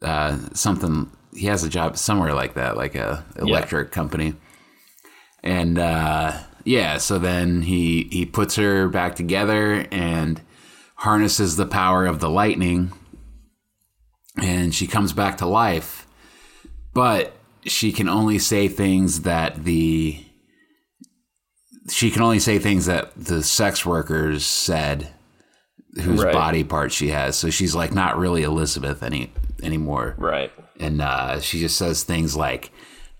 Uh, 0.00 0.38
something 0.55 1.11
he 1.35 1.47
has 1.47 1.64
a 1.64 1.69
job 1.69 1.97
somewhere 1.97 2.33
like 2.35 2.55
that, 2.55 2.76
like 2.76 2.95
a 2.95 3.25
electric 3.37 3.90
company. 3.90 4.35
And 5.43 5.78
uh, 5.78 6.38
yeah, 6.65 6.99
so 6.99 7.19
then 7.19 7.62
he 7.62 8.09
he 8.11 8.27
puts 8.27 8.57
her 8.57 8.88
back 8.88 9.15
together 9.17 9.87
and 9.91 10.41
harnesses 10.97 11.57
the 11.57 11.67
power 11.67 12.07
of 12.07 12.21
the 12.21 12.31
lightning, 12.31 12.93
and 14.43 14.75
she 14.75 14.87
comes 14.87 15.12
back 15.12 15.38
to 15.38 15.47
life. 15.47 16.07
But 16.95 17.33
she 17.65 17.93
can 17.93 18.09
only 18.09 18.38
say 18.38 18.69
things 18.69 19.23
that 19.23 19.65
the 19.65 20.25
she 21.91 22.11
can 22.11 22.23
only 22.23 22.38
say 22.38 22.59
things 22.59 22.87
that 22.87 23.12
the 23.17 23.43
sex 23.43 23.85
workers 23.87 24.45
said 24.45 25.09
whose 26.03 26.23
Right. 26.23 26.33
body 26.33 26.65
part 26.65 26.93
she 26.93 27.09
has 27.09 27.35
so 27.37 27.49
she's 27.50 27.75
like 27.75 27.93
not 27.95 28.19
really 28.19 28.43
elizabeth 28.43 29.03
any 29.03 29.33
anymore 29.62 30.15
right 30.19 30.53
and 30.79 31.00
uh, 31.00 31.41
she 31.41 31.59
just 31.61 31.77
says 31.79 32.05
things 32.05 32.37
like 32.37 32.71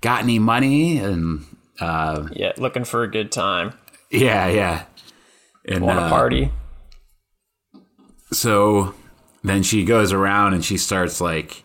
got 0.03 0.23
any 0.23 0.39
money 0.39 0.99
and 0.99 1.45
uh, 1.81 2.29
yeah 2.33 2.53
looking 2.57 2.85
for 2.85 3.03
a 3.03 3.11
good 3.11 3.31
time. 3.33 3.73
Yeah 4.11 4.49
yeah. 4.49 4.85
And 5.67 5.85
want 5.85 5.99
uh, 5.99 6.07
a 6.07 6.09
party? 6.09 6.51
So 8.33 8.95
then 9.43 9.63
she 9.63 9.85
goes 9.85 10.13
around 10.13 10.55
and 10.55 10.65
she 10.65 10.77
starts 10.77 11.21
like 11.21 11.65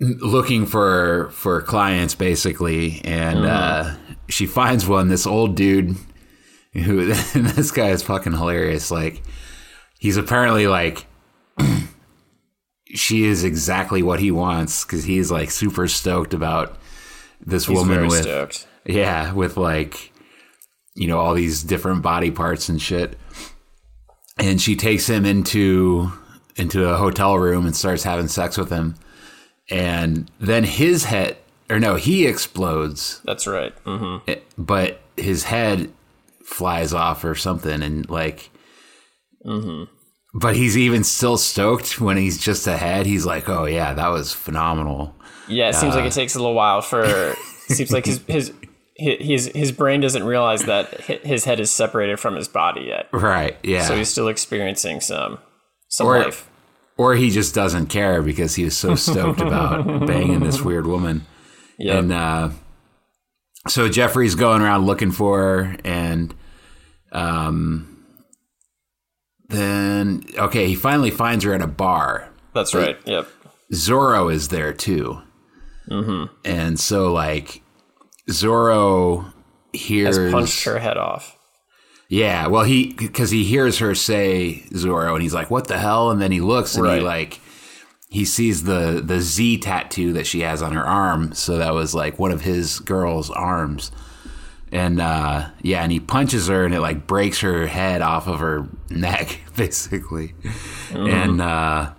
looking 0.00 0.66
for 0.66 1.30
for 1.32 1.60
clients 1.62 2.14
basically. 2.14 3.00
And 3.04 3.44
uh 3.44 3.94
she 4.28 4.46
finds 4.46 4.86
one 4.86 5.08
this 5.08 5.26
old 5.26 5.56
dude 5.56 5.96
who 6.72 7.06
this 7.34 7.70
guy 7.70 7.88
is 7.88 8.02
fucking 8.02 8.32
hilarious. 8.32 8.90
Like 8.90 9.22
he's 9.98 10.16
apparently 10.16 10.66
like 10.66 11.06
she 12.86 13.24
is 13.24 13.44
exactly 13.44 14.02
what 14.02 14.20
he 14.20 14.30
wants 14.30 14.84
because 14.84 15.04
he's 15.04 15.30
like 15.30 15.50
super 15.50 15.86
stoked 15.86 16.34
about 16.34 16.79
this 17.44 17.66
he's 17.66 17.78
woman 17.78 18.06
with 18.06 18.22
stoked 18.22 18.66
yeah, 18.84 19.32
with 19.32 19.56
like, 19.56 20.12
you 20.94 21.06
know, 21.06 21.18
all 21.18 21.34
these 21.34 21.62
different 21.62 22.02
body 22.02 22.30
parts 22.30 22.68
and 22.68 22.80
shit. 22.80 23.18
And 24.38 24.60
she 24.60 24.76
takes 24.76 25.06
him 25.06 25.26
into 25.26 26.12
into 26.56 26.88
a 26.88 26.96
hotel 26.96 27.38
room 27.38 27.66
and 27.66 27.76
starts 27.76 28.02
having 28.02 28.28
sex 28.28 28.56
with 28.56 28.70
him. 28.70 28.96
And 29.70 30.30
then 30.40 30.64
his 30.64 31.04
head, 31.04 31.36
or 31.68 31.78
no, 31.78 31.94
he 31.94 32.26
explodes, 32.26 33.20
that's 33.24 33.46
right 33.46 33.72
hmm 33.84 34.18
eh, 34.26 34.36
but 34.58 35.00
his 35.16 35.44
head 35.44 35.92
flies 36.44 36.92
off 36.92 37.24
or 37.24 37.34
something. 37.34 37.82
And 37.82 38.08
like, 38.08 38.50
but 40.34 40.54
he's 40.56 40.76
even 40.78 41.02
still 41.04 41.36
stoked 41.36 42.00
when 42.00 42.16
he's 42.16 42.38
just 42.38 42.66
ahead. 42.66 43.06
He's 43.06 43.26
like, 43.26 43.48
oh, 43.48 43.64
yeah, 43.64 43.94
that 43.94 44.08
was 44.08 44.32
phenomenal. 44.32 45.14
yeah 45.48 45.68
it 45.70 45.74
seems 45.74 45.94
like 45.94 46.04
Uh. 46.04 46.08
it 46.08 46.12
takes 46.12 46.34
a 46.34 46.38
little 46.38 46.54
while 46.54 46.80
for 46.82 47.02
it 47.04 47.36
seems 47.68 47.90
like 47.92 48.06
his 48.06 48.20
his 48.28 48.52
his 48.96 49.46
his 49.54 49.72
brain 49.72 50.00
doesn't 50.00 50.24
realize 50.24 50.64
that 50.66 51.00
his 51.00 51.44
head 51.44 51.58
is 51.58 51.70
separated 51.70 52.20
from 52.20 52.36
his 52.36 52.46
body 52.48 52.82
yet 52.82 53.08
Right. 53.12 53.56
Yeah. 53.62 53.82
so 53.86 53.96
he's 53.96 54.10
still 54.10 54.28
experiencing 54.28 55.00
some 55.00 55.38
some 55.88 56.06
Or- 56.06 56.18
life 56.22 56.48
or 56.98 57.14
he 57.14 57.30
just 57.30 57.54
doesn't 57.54 57.86
care 57.86 58.20
because 58.22 58.54
he 58.56 58.64
was 58.64 58.76
so 58.76 58.94
stoked 58.94 59.40
about 59.40 59.86
banging 60.06 60.40
this 60.40 60.60
weird 60.60 60.86
woman. 60.86 61.24
yeah 61.78 61.96
And 61.96 62.12
uh, 62.12 62.50
so 63.68 63.88
Jeffrey's 63.88 64.34
going 64.34 64.60
around 64.60 64.84
looking 64.84 65.10
for 65.10 65.38
her, 65.40 65.76
and 65.82 66.34
um, 67.12 67.89
then 69.50 70.24
okay, 70.36 70.66
he 70.66 70.74
finally 70.74 71.10
finds 71.10 71.44
her 71.44 71.54
at 71.54 71.62
a 71.62 71.66
bar. 71.66 72.28
That's 72.54 72.74
right. 72.74 72.98
Yep. 73.04 73.28
Zorro 73.72 74.32
is 74.32 74.48
there 74.48 74.72
too. 74.72 75.20
Mm-hmm. 75.88 76.34
And 76.44 76.78
so 76.78 77.12
like 77.12 77.62
Zorro 78.28 79.32
hears 79.72 80.16
Has 80.16 80.32
punched 80.32 80.64
her 80.64 80.78
head 80.78 80.96
off. 80.96 81.36
Yeah, 82.08 82.48
well, 82.48 82.64
he 82.64 82.92
because 82.94 83.30
he 83.30 83.44
hears 83.44 83.78
her 83.78 83.94
say 83.94 84.64
Zorro, 84.70 85.12
and 85.12 85.22
he's 85.22 85.34
like, 85.34 85.48
"What 85.48 85.68
the 85.68 85.78
hell?" 85.78 86.10
And 86.10 86.20
then 86.20 86.32
he 86.32 86.40
looks 86.40 86.74
and 86.74 86.84
he 86.84 87.00
like 87.00 87.40
he 88.08 88.24
sees 88.24 88.64
the 88.64 89.00
the 89.04 89.20
Z 89.20 89.58
tattoo 89.58 90.12
that 90.14 90.26
she 90.26 90.40
has 90.40 90.60
on 90.60 90.72
her 90.72 90.84
arm. 90.84 91.32
So 91.34 91.58
that 91.58 91.72
was 91.72 91.94
like 91.94 92.18
one 92.18 92.32
of 92.32 92.40
his 92.40 92.80
girl's 92.80 93.30
arms, 93.30 93.92
and 94.72 95.00
uh, 95.00 95.50
yeah, 95.62 95.82
and 95.82 95.90
he 95.90 96.00
punches 96.00 96.48
her, 96.48 96.64
and 96.64 96.74
it 96.74 96.80
like 96.80 97.06
breaks 97.06 97.40
her 97.40 97.66
head 97.66 98.02
off 98.02 98.28
of 98.28 98.40
her 98.40 98.68
neck, 98.88 99.40
basically, 99.56 100.34
and 100.94 101.40
uh, 101.40 101.92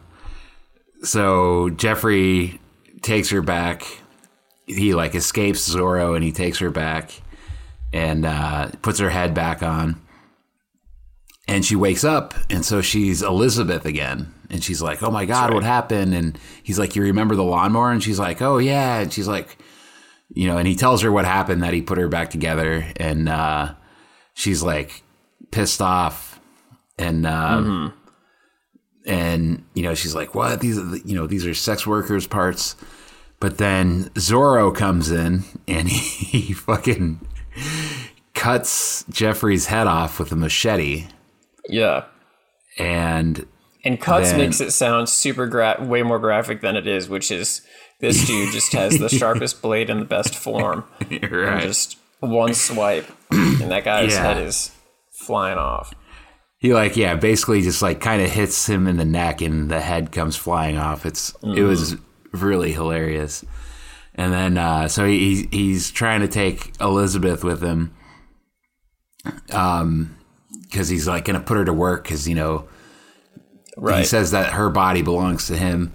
so 1.04 1.70
Jeffrey 1.70 2.60
takes 3.02 3.30
her 3.30 3.42
back. 3.42 3.86
He 4.66 4.94
like 4.94 5.16
escapes 5.16 5.74
Zorro, 5.74 6.16
and 6.16 6.24
he 6.24 6.32
takes 6.32 6.60
her 6.60 6.70
back 6.70 7.22
and 7.92 8.26
uh, 8.26 8.70
puts 8.82 9.00
her 9.00 9.10
head 9.10 9.34
back 9.34 9.62
on. 9.62 10.02
And 11.48 11.66
she 11.66 11.76
wakes 11.76 12.06
up, 12.06 12.34
and 12.50 12.64
so 12.64 12.82
she's 12.82 13.22
Elizabeth 13.22 13.86
again. 13.86 14.34
And 14.50 14.64
she's 14.64 14.82
like, 14.82 15.04
"Oh 15.04 15.12
my 15.12 15.26
god, 15.26 15.54
what 15.54 15.64
happened?" 15.64 16.14
And 16.14 16.40
he's 16.64 16.80
like, 16.80 16.96
"You 16.96 17.02
remember 17.02 17.36
the 17.36 17.44
lawnmower?" 17.44 17.92
And 17.92 18.02
she's 18.02 18.20
like, 18.20 18.42
"Oh 18.42 18.58
yeah." 18.58 19.00
And 19.00 19.12
she's 19.12 19.28
like, 19.28 19.58
you 20.34 20.48
know, 20.48 20.58
and 20.58 20.68
he 20.68 20.76
tells 20.76 21.02
her 21.02 21.12
what 21.12 21.26
happened 21.26 21.64
that 21.64 21.74
he 21.74 21.82
put 21.82 21.98
her 21.98 22.08
back 22.08 22.30
together, 22.30 22.86
and 22.98 23.28
uh, 23.30 23.74
she's 24.34 24.64
like 24.64 25.04
pissed 25.52 25.82
off, 25.82 26.40
and 26.98 27.26
um, 27.26 27.94
and 29.06 29.64
you 29.74 29.84
know, 29.84 29.94
she's 29.96 30.16
like, 30.16 30.36
"What? 30.36 30.60
These 30.62 30.78
are 30.78 30.84
the, 30.84 31.02
you 31.06 31.16
know 31.16 31.28
these 31.28 31.46
are 31.46 31.54
sex 31.54 31.86
workers' 31.88 32.28
parts." 32.28 32.76
But 33.40 33.58
then 33.58 34.06
Zorro 34.12 34.74
comes 34.76 35.10
in 35.10 35.44
and 35.68 35.90
he, 35.90 35.98
he 36.44 36.54
fucking 36.54 37.20
cuts 38.36 39.04
Jeffrey's 39.10 39.66
head 39.66 39.88
off 39.88 40.20
with 40.20 40.32
a 40.32 40.36
machete. 40.36 41.08
Yeah. 41.68 42.06
And 42.78 43.48
And 43.84 44.00
cuts 44.00 44.30
Then- 44.30 44.40
makes 44.40 44.62
it 44.62 44.72
sound 44.72 45.10
super 45.10 45.48
gra- 45.48 45.78
way 45.82 46.04
more 46.04 46.20
graphic 46.20 46.62
than 46.62 46.76
it 46.76 46.86
is, 46.88 47.10
which 47.10 47.32
is 47.32 47.62
this 48.02 48.26
dude 48.26 48.52
just 48.52 48.74
has 48.74 48.98
the 49.00 49.10
sharpest 49.20 49.62
blade 49.62 49.90
in 49.90 50.00
the 50.00 50.06
best 50.06 50.36
form. 50.36 50.84
And 51.10 51.32
right. 51.32 51.62
just 51.64 51.98
one 52.20 52.54
swipe, 52.54 53.06
and 53.32 53.72
that 53.72 53.84
guy's 53.86 54.12
Yeah. 54.14 54.34
head 54.34 54.38
is 54.46 54.72
flying 55.12 55.58
off. 55.58 55.94
he 56.58 56.74
like 56.74 56.96
yeah, 56.98 57.16
basically 57.16 57.62
just 57.62 57.82
like 57.82 58.00
kind 58.02 58.22
of 58.22 58.30
hits 58.30 58.68
him 58.68 58.88
in 58.88 58.98
the 58.98 59.06
neck 59.06 59.42
and 59.42 59.70
the 59.72 59.80
head 59.82 60.12
comes 60.12 60.36
flying 60.36 60.78
off. 60.78 61.06
It's 61.06 61.34
it 61.44 61.64
was 61.64 61.96
really 62.32 62.72
hilarious. 62.74 63.44
And 64.16 64.32
then 64.34 64.58
uh 64.58 64.88
so 64.88 65.06
he 65.06 65.48
he's 65.52 65.90
trying 65.92 66.22
to 66.22 66.28
take 66.28 66.74
Elizabeth 66.82 67.44
with 67.44 67.62
him. 67.62 67.94
Um 69.52 70.18
cuz 70.72 70.90
he's 70.90 71.08
like 71.08 71.26
going 71.26 71.40
to 71.40 71.46
put 71.46 71.58
her 71.58 71.66
to 71.66 71.74
work 71.74 72.08
cuz 72.08 72.28
you 72.28 72.36
know 72.36 72.68
right. 73.78 74.00
he 74.00 74.06
says 74.06 74.32
that 74.32 74.54
her 74.54 74.70
body 74.70 75.02
belongs 75.02 75.48
to 75.48 75.58
him. 75.58 75.92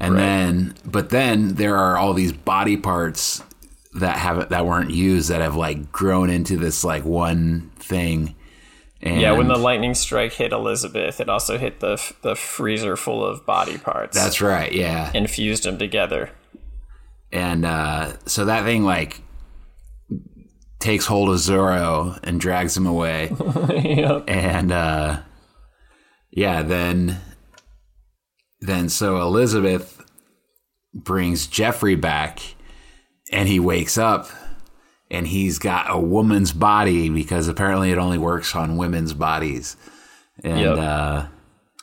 And 0.00 0.16
then 0.16 0.74
but 0.84 1.10
then 1.10 1.54
there 1.54 1.76
are 1.76 1.96
all 1.96 2.14
these 2.14 2.32
body 2.32 2.76
parts 2.76 3.42
that 3.94 4.16
haven't 4.16 4.50
that 4.50 4.64
weren't 4.66 4.90
used 4.90 5.30
that 5.30 5.40
have 5.40 5.56
like 5.56 5.90
grown 5.90 6.30
into 6.30 6.56
this 6.56 6.84
like 6.84 7.04
one 7.04 7.70
thing. 7.76 8.34
And 9.00 9.20
yeah, 9.20 9.32
when 9.32 9.48
the 9.48 9.56
lightning 9.56 9.94
strike 9.94 10.32
hit 10.32 10.52
Elizabeth, 10.52 11.20
it 11.20 11.28
also 11.28 11.58
hit 11.58 11.80
the 11.80 12.00
the 12.22 12.34
freezer 12.34 12.96
full 12.96 13.24
of 13.24 13.46
body 13.46 13.78
parts. 13.78 14.16
That's 14.16 14.40
right, 14.40 14.72
yeah. 14.72 15.12
and 15.14 15.30
fused 15.30 15.64
them 15.64 15.78
together. 15.78 16.30
And 17.30 17.64
uh, 17.64 18.16
so 18.26 18.46
that 18.46 18.64
thing 18.64 18.84
like 18.84 19.20
takes 20.78 21.06
hold 21.06 21.28
of 21.28 21.36
Zorro 21.36 22.18
and 22.22 22.40
drags 22.40 22.76
him 22.76 22.86
away. 22.86 23.32
Yep. 23.68 24.24
And 24.28 24.72
uh, 24.72 25.20
yeah, 26.30 26.62
then 26.62 27.20
then 28.60 28.88
so 28.88 29.20
Elizabeth 29.20 30.04
brings 30.94 31.46
Jeffrey 31.46 31.94
back 31.94 32.40
and 33.30 33.48
he 33.48 33.60
wakes 33.60 33.96
up 33.98 34.28
and 35.10 35.26
he's 35.26 35.58
got 35.58 35.86
a 35.90 35.98
woman's 35.98 36.52
body 36.52 37.08
because 37.08 37.48
apparently 37.48 37.90
it 37.92 37.98
only 37.98 38.18
works 38.18 38.54
on 38.54 38.76
women's 38.76 39.14
bodies. 39.14 39.76
And 40.44 40.60
Yep. 40.60 40.78
uh 40.78 41.26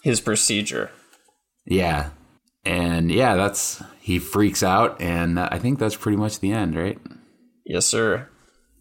His 0.03 0.21
procedure. 0.21 0.91
yeah. 1.65 2.09
And 2.65 3.11
yeah, 3.11 3.35
that's 3.35 3.81
he 3.99 4.17
freaks 4.19 4.63
out 4.63 4.99
and 4.99 5.39
I 5.39 5.59
think 5.59 5.77
that's 5.79 5.95
pretty 5.95 6.17
much 6.17 6.39
the 6.39 6.51
end, 6.51 6.75
right? 6.75 6.97
Yes, 7.65 7.85
sir. 7.85 8.27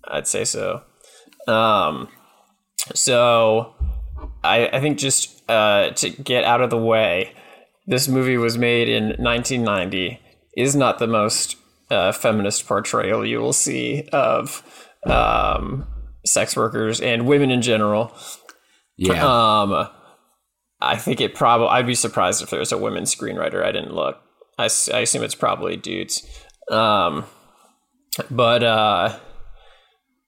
I'd 0.07 0.27
say 0.27 0.45
so. 0.45 0.83
Um, 1.47 2.09
so 2.95 3.75
I, 4.43 4.69
I 4.69 4.81
think 4.81 4.99
just 4.99 5.43
uh, 5.51 5.91
to 5.91 6.11
get 6.11 6.45
out 6.45 6.61
of 6.63 6.71
the 6.71 6.79
way, 6.79 7.33
this 7.87 8.09
movie 8.09 8.37
was 8.37 8.57
made 8.59 8.89
in 8.89 9.09
1990. 9.23 10.21
Is 10.57 10.77
not 10.77 10.99
the 10.99 11.09
most 11.09 11.57
uh, 11.91 12.13
feminist 12.13 12.67
portrayal 12.67 13.27
you 13.27 13.39
will 13.41 13.53
see 13.53 14.09
of 14.13 14.63
um, 15.05 15.87
sex 16.25 16.57
workers 16.57 17.01
and 17.01 17.27
women 17.27 17.51
in 17.51 17.61
general. 17.61 18.17
Yeah. 18.97 19.25
Um, 19.25 19.89
I 20.81 20.97
think 20.97 21.21
it 21.21 21.35
probably. 21.35 21.69
I'd 21.69 21.87
be 21.87 21.95
surprised 21.95 22.43
if 22.43 22.51
there 22.51 22.61
was 22.61 22.73
a 22.73 22.79
women 22.79 23.05
screenwriter. 23.05 23.65
I 23.65 23.73
didn't 23.73 23.95
look. 23.95 24.21
I, 24.59 24.65
I 24.93 25.01
assume 25.01 25.25
it's 25.25 25.35
probably 25.35 25.77
dudes. 25.77 26.25
Um, 26.71 27.25
but 28.31 28.63
uh, 28.63 29.19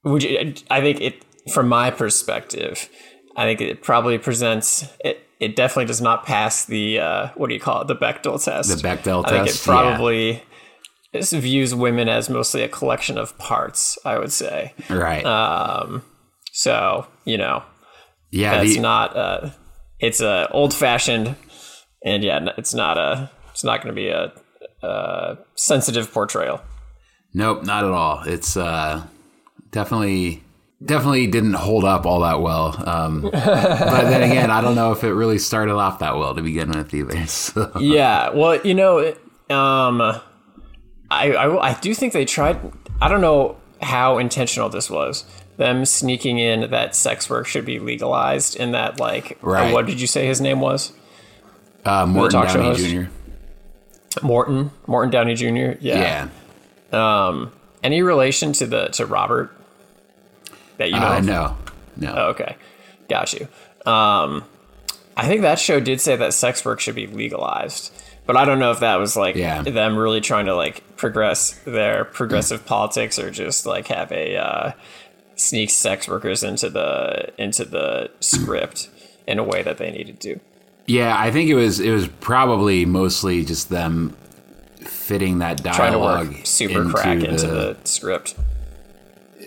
would 0.03 0.23
you, 0.23 0.53
I 0.69 0.81
think 0.81 1.01
it 1.01 1.23
from 1.51 1.69
my 1.69 1.91
perspective, 1.91 2.89
I 3.35 3.45
think 3.45 3.61
it 3.61 3.81
probably 3.81 4.17
presents 4.17 4.87
it. 4.99 5.23
It 5.39 5.55
definitely 5.55 5.85
does 5.85 6.01
not 6.01 6.25
pass 6.25 6.65
the 6.65 6.99
uh, 6.99 7.27
what 7.35 7.47
do 7.47 7.53
you 7.53 7.59
call 7.59 7.81
it? 7.81 7.87
The 7.87 7.95
Bechdel 7.95 8.43
test. 8.43 8.69
The 8.69 8.87
Bechdel 8.87 9.25
I 9.25 9.29
think 9.29 9.47
it 9.47 9.61
probably 9.63 10.43
just 11.13 11.33
views 11.33 11.73
women 11.75 12.09
as 12.09 12.29
mostly 12.29 12.63
a 12.63 12.67
collection 12.67 13.17
of 13.17 13.37
parts. 13.37 13.97
I 14.03 14.17
would 14.17 14.31
say. 14.31 14.73
right. 14.89 15.25
Um, 15.25 16.03
so 16.53 17.07
you 17.25 17.37
know, 17.37 17.63
yeah, 18.31 18.57
that's 18.57 18.75
the, 18.75 18.81
not 18.81 19.15
uh 19.15 19.49
it's 19.99 20.21
a 20.21 20.49
old 20.51 20.73
fashioned 20.73 21.35
and 22.03 22.23
yeah 22.23 22.49
it's 22.57 22.73
not 22.73 22.97
a 22.97 23.31
it's 23.51 23.63
not 23.63 23.81
going 23.81 23.95
to 23.95 23.99
be 23.99 24.09
a, 24.09 24.31
a 24.83 25.37
sensitive 25.55 26.11
portrayal 26.11 26.61
Nope, 27.37 27.63
not 27.63 27.83
at 27.83 27.91
all. 27.91 28.23
It's 28.25 28.57
uh, 28.57 29.05
definitely 29.71 30.43
definitely 30.83 31.27
didn't 31.27 31.53
hold 31.53 31.83
up 31.85 32.05
all 32.05 32.19
that 32.21 32.41
well. 32.41 32.75
Um, 32.87 33.21
but 33.21 33.31
then 33.33 34.23
again, 34.29 34.51
I 34.51 34.61
don't 34.61 34.75
know 34.75 34.91
if 34.91 35.03
it 35.03 35.13
really 35.13 35.39
started 35.39 35.73
off 35.73 35.99
that 35.99 36.17
well 36.17 36.35
to 36.35 36.41
begin 36.41 36.69
with 36.69 36.93
either. 36.93 37.25
So. 37.27 37.71
yeah 37.79 38.29
well 38.29 38.59
you 38.63 38.73
know 38.73 39.09
um 39.49 40.01
I, 41.09 41.31
I 41.31 41.69
i 41.71 41.79
do 41.79 41.93
think 41.93 42.11
they 42.13 42.25
tried 42.25 42.59
i 43.01 43.07
don't 43.07 43.21
know 43.21 43.55
how 43.81 44.17
intentional 44.17 44.67
this 44.69 44.89
was 44.89 45.23
them 45.57 45.85
sneaking 45.85 46.37
in 46.37 46.69
that 46.71 46.95
sex 46.95 47.29
work 47.29 47.47
should 47.47 47.63
be 47.65 47.79
legalized 47.79 48.59
and 48.59 48.73
that 48.73 48.99
like 48.99 49.31
uh, 49.43 49.47
Right. 49.47 49.73
what 49.73 49.85
did 49.85 50.01
you 50.01 50.07
say 50.07 50.25
his 50.27 50.41
name 50.41 50.59
was 50.59 50.91
Uh, 51.85 52.05
Morton 52.05 52.41
Downey? 52.43 52.75
Jr. 52.75 53.09
morton 54.21 54.71
morton 54.87 55.11
downey 55.11 55.35
jr 55.35 55.77
Yeah. 55.79 56.27
um 56.91 57.51
any 57.83 58.01
relation 58.01 58.51
to 58.53 58.65
the 58.67 58.87
to 58.89 59.05
robert 59.05 59.51
that 60.77 60.89
you 60.89 60.99
know 60.99 61.07
Uh, 61.07 61.19
no. 61.21 61.57
No. 61.95 62.13
Oh, 62.15 62.27
okay, 62.29 62.55
got 63.09 63.33
you. 63.33 63.47
Um, 63.91 64.43
I 65.15 65.27
think 65.27 65.41
that 65.41 65.59
show 65.59 65.79
did 65.79 65.99
say 65.99 66.15
that 66.15 66.33
sex 66.33 66.63
work 66.63 66.79
should 66.79 66.93
be 66.95 67.07
legalized, 67.07 67.91
but 68.27 68.37
I 68.37 68.45
don't 68.45 68.59
know 68.59 68.71
if 68.71 68.79
that 68.81 68.97
was 68.97 69.15
like 69.17 69.35
Yeah. 69.35 69.63
them 69.63 69.97
really 69.97 70.21
trying 70.21 70.45
to 70.45 70.55
like 70.55 70.83
progress 70.95 71.59
their 71.65 72.05
progressive 72.05 72.65
politics 72.65 73.17
or 73.17 73.31
just 73.31 73.65
like 73.65 73.87
have 73.87 74.11
a 74.11 74.35
uh, 74.37 74.71
sneak 75.35 75.69
sex 75.71 76.07
workers 76.07 76.43
into 76.43 76.69
the 76.69 77.29
into 77.39 77.65
the 77.65 78.11
script 78.19 78.89
in 79.27 79.39
a 79.39 79.43
way 79.43 79.63
that 79.63 79.77
they 79.79 79.89
needed 79.91 80.19
to. 80.21 80.39
Yeah, 80.85 81.15
I 81.17 81.31
think 81.31 81.49
it 81.49 81.55
was 81.55 81.79
it 81.79 81.91
was 81.91 82.07
probably 82.07 82.85
mostly 82.85 83.43
just 83.43 83.69
them 83.69 84.15
fitting 84.85 85.39
that 85.39 85.63
Trying 85.63 85.73
to 85.73 85.79
dialogue 85.97 86.27
work 86.29 86.45
super 86.45 86.85
crack 86.89 87.23
into 87.23 87.47
the 87.47 87.77
script. 87.85 88.35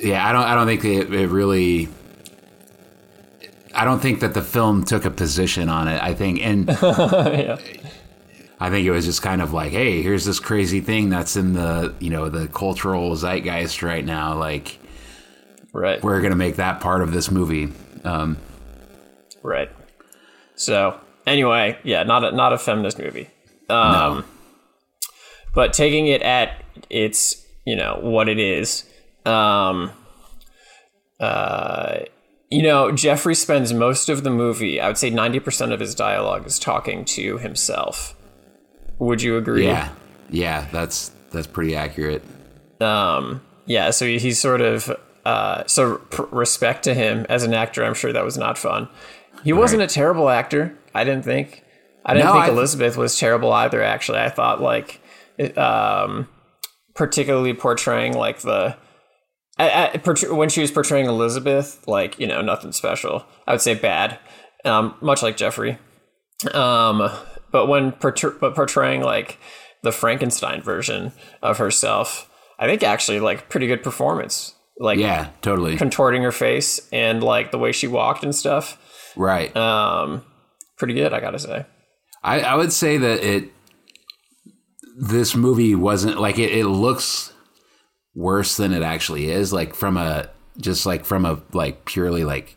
Yeah, 0.01 0.27
I 0.27 0.33
don't. 0.33 0.45
I 0.45 0.55
don't 0.55 0.67
think 0.67 0.85
it, 0.85 1.13
it 1.13 1.29
really. 1.29 1.89
I 3.75 3.85
don't 3.85 4.01
think 4.01 4.21
that 4.21 4.35
the 4.35 4.43
film 4.43 4.85
took 4.85 5.05
a 5.05 5.11
position 5.11 5.69
on 5.69 5.87
it. 5.89 6.03
I 6.03 6.15
think, 6.15 6.41
and 6.45 6.67
yeah. 6.83 7.59
I 8.63 8.69
think 8.69 8.87
it 8.87 8.91
was 8.91 9.05
just 9.07 9.23
kind 9.23 9.41
of 9.41 9.53
like, 9.53 9.73
hey, 9.73 10.03
here's 10.03 10.25
this 10.25 10.39
crazy 10.41 10.81
thing 10.81 11.09
that's 11.09 11.37
in 11.37 11.53
the 11.55 11.95
you 12.01 12.11
know 12.11 12.29
the 12.29 12.49
cultural 12.49 13.15
zeitgeist 13.17 13.83
right 13.83 14.05
now. 14.05 14.37
Like, 14.37 14.79
Right. 15.73 16.03
we're 16.03 16.21
gonna 16.21 16.37
make 16.37 16.57
that 16.57 16.81
part 16.81 17.01
of 17.03 17.13
this 17.13 17.31
movie. 17.31 17.73
Um, 18.05 18.37
Right. 19.43 19.71
So 20.57 21.01
anyway, 21.27 21.79
yeah, 21.85 22.03
not 22.03 22.25
a, 22.25 22.33
not 22.33 22.53
a 22.53 22.59
feminist 22.59 22.99
movie. 22.99 23.31
Um, 23.71 24.25
But 25.55 25.73
taking 25.73 26.07
it 26.09 26.21
at 26.23 26.63
its, 26.91 27.47
you 27.65 27.77
know, 27.77 27.99
what 28.03 28.29
it 28.29 28.39
is. 28.39 28.85
Um, 29.27 29.93
uh, 31.19 32.01
you 32.51 32.63
know, 32.63 32.91
Jeffrey 32.93 33.35
spends 33.35 33.73
most 33.73 34.09
of 34.09 34.25
the 34.25 34.31
movie, 34.31 34.81
I 34.81 34.89
would 34.89 34.99
say 34.99 35.11
90% 35.11 35.73
of 35.73 35.81
his 35.81 35.95
dialogue 35.95 36.47
is 36.47 36.59
talking 36.59 37.05
to 37.07 37.39
himself. 37.39 38.15
Would 38.99 39.23
you 39.23 39.37
agree? 39.37 39.67
Yeah, 39.67 39.91
yeah, 40.31 40.67
that's 40.73 41.11
that's 41.31 41.47
pretty 41.47 41.77
accurate. 41.77 42.23
Um, 42.81 43.41
yeah, 43.67 43.91
so 43.91 44.05
he- 44.05 44.19
he's 44.19 44.41
sort 44.41 44.61
of 44.61 44.95
uh, 45.25 45.63
so 45.67 45.97
pr- 46.11 46.23
respect 46.35 46.83
to 46.85 46.95
him 46.95 47.25
as 47.29 47.45
an 47.45 47.55
actor. 47.55 47.85
I'm 47.85 47.95
sure 47.95 48.13
that 48.13 48.25
was 48.25 48.37
not 48.37 48.59
fun. 48.59 48.89
He 49.45 49.53
wasn't 49.53 49.83
a 49.83 49.87
terrible 49.87 50.29
actor. 50.29 50.77
I 50.95 51.05
didn't 51.05 51.25
think. 51.25 51.63
I 52.05 52.15
didn't 52.15 52.27
No, 52.27 52.33
think 52.33 52.45
I- 52.47 52.49
Elizabeth 52.49 52.97
was 52.97 53.19
terrible 53.19 53.53
either. 53.53 53.83
Actually, 53.83 54.19
I 54.21 54.29
thought 54.29 54.61
like, 54.61 55.01
it, 55.39 55.57
um, 55.57 56.29
particularly 56.95 57.55
portraying 57.55 58.15
like 58.15 58.41
the. 58.41 58.77
I, 59.66 59.90
I, 59.94 60.33
when 60.33 60.49
she 60.49 60.61
was 60.61 60.70
portraying 60.70 61.07
Elizabeth, 61.07 61.87
like 61.87 62.18
you 62.18 62.27
know, 62.27 62.40
nothing 62.42 62.73
special. 62.73 63.25
I 63.46 63.53
would 63.53 63.61
say 63.61 63.75
bad, 63.75 64.18
um, 64.64 64.94
much 65.01 65.23
like 65.23 65.37
Jeffrey. 65.37 65.79
Um, 66.55 67.11
but 67.53 67.66
when 67.66 67.92
portray- 67.92 68.37
but 68.40 68.55
portraying 68.55 69.03
like 69.03 69.38
the 69.83 69.92
Frankenstein 69.92 70.62
version 70.62 71.12
of 71.42 71.59
herself, 71.59 72.31
I 72.59 72.66
think 72.66 72.83
actually 72.83 73.20
like 73.20 73.49
pretty 73.49 73.66
good 73.66 73.83
performance. 73.83 74.55
Like 74.79 74.99
Yeah, 74.99 75.29
totally. 75.42 75.77
contorting 75.77 76.23
her 76.23 76.33
face 76.33 76.88
and 76.92 77.23
like 77.23 77.51
the 77.51 77.59
way 77.59 77.73
she 77.73 77.87
walked 77.87 78.23
and 78.25 78.35
stuff. 78.35 78.79
right. 79.16 79.55
Um, 79.57 80.25
pretty 80.79 80.94
good, 80.94 81.12
I 81.12 81.20
gotta 81.20 81.38
say. 81.38 81.66
I, 82.23 82.40
I 82.40 82.55
would 82.55 82.73
say 82.73 82.96
that 82.96 83.23
it 83.23 83.51
this 84.99 85.35
movie 85.35 85.75
wasn't 85.75 86.20
like 86.20 86.38
it, 86.38 86.51
it 86.53 86.66
looks 86.66 87.30
worse 88.14 88.57
than 88.57 88.73
it 88.73 88.83
actually 88.83 89.31
is 89.31 89.53
like 89.53 89.75
from 89.75 89.96
a 89.96 90.29
just 90.59 90.85
like 90.87 91.05
from 91.05 91.25
a 91.25 91.40
like 91.53 91.85
purely 91.85 92.25
like 92.25 92.57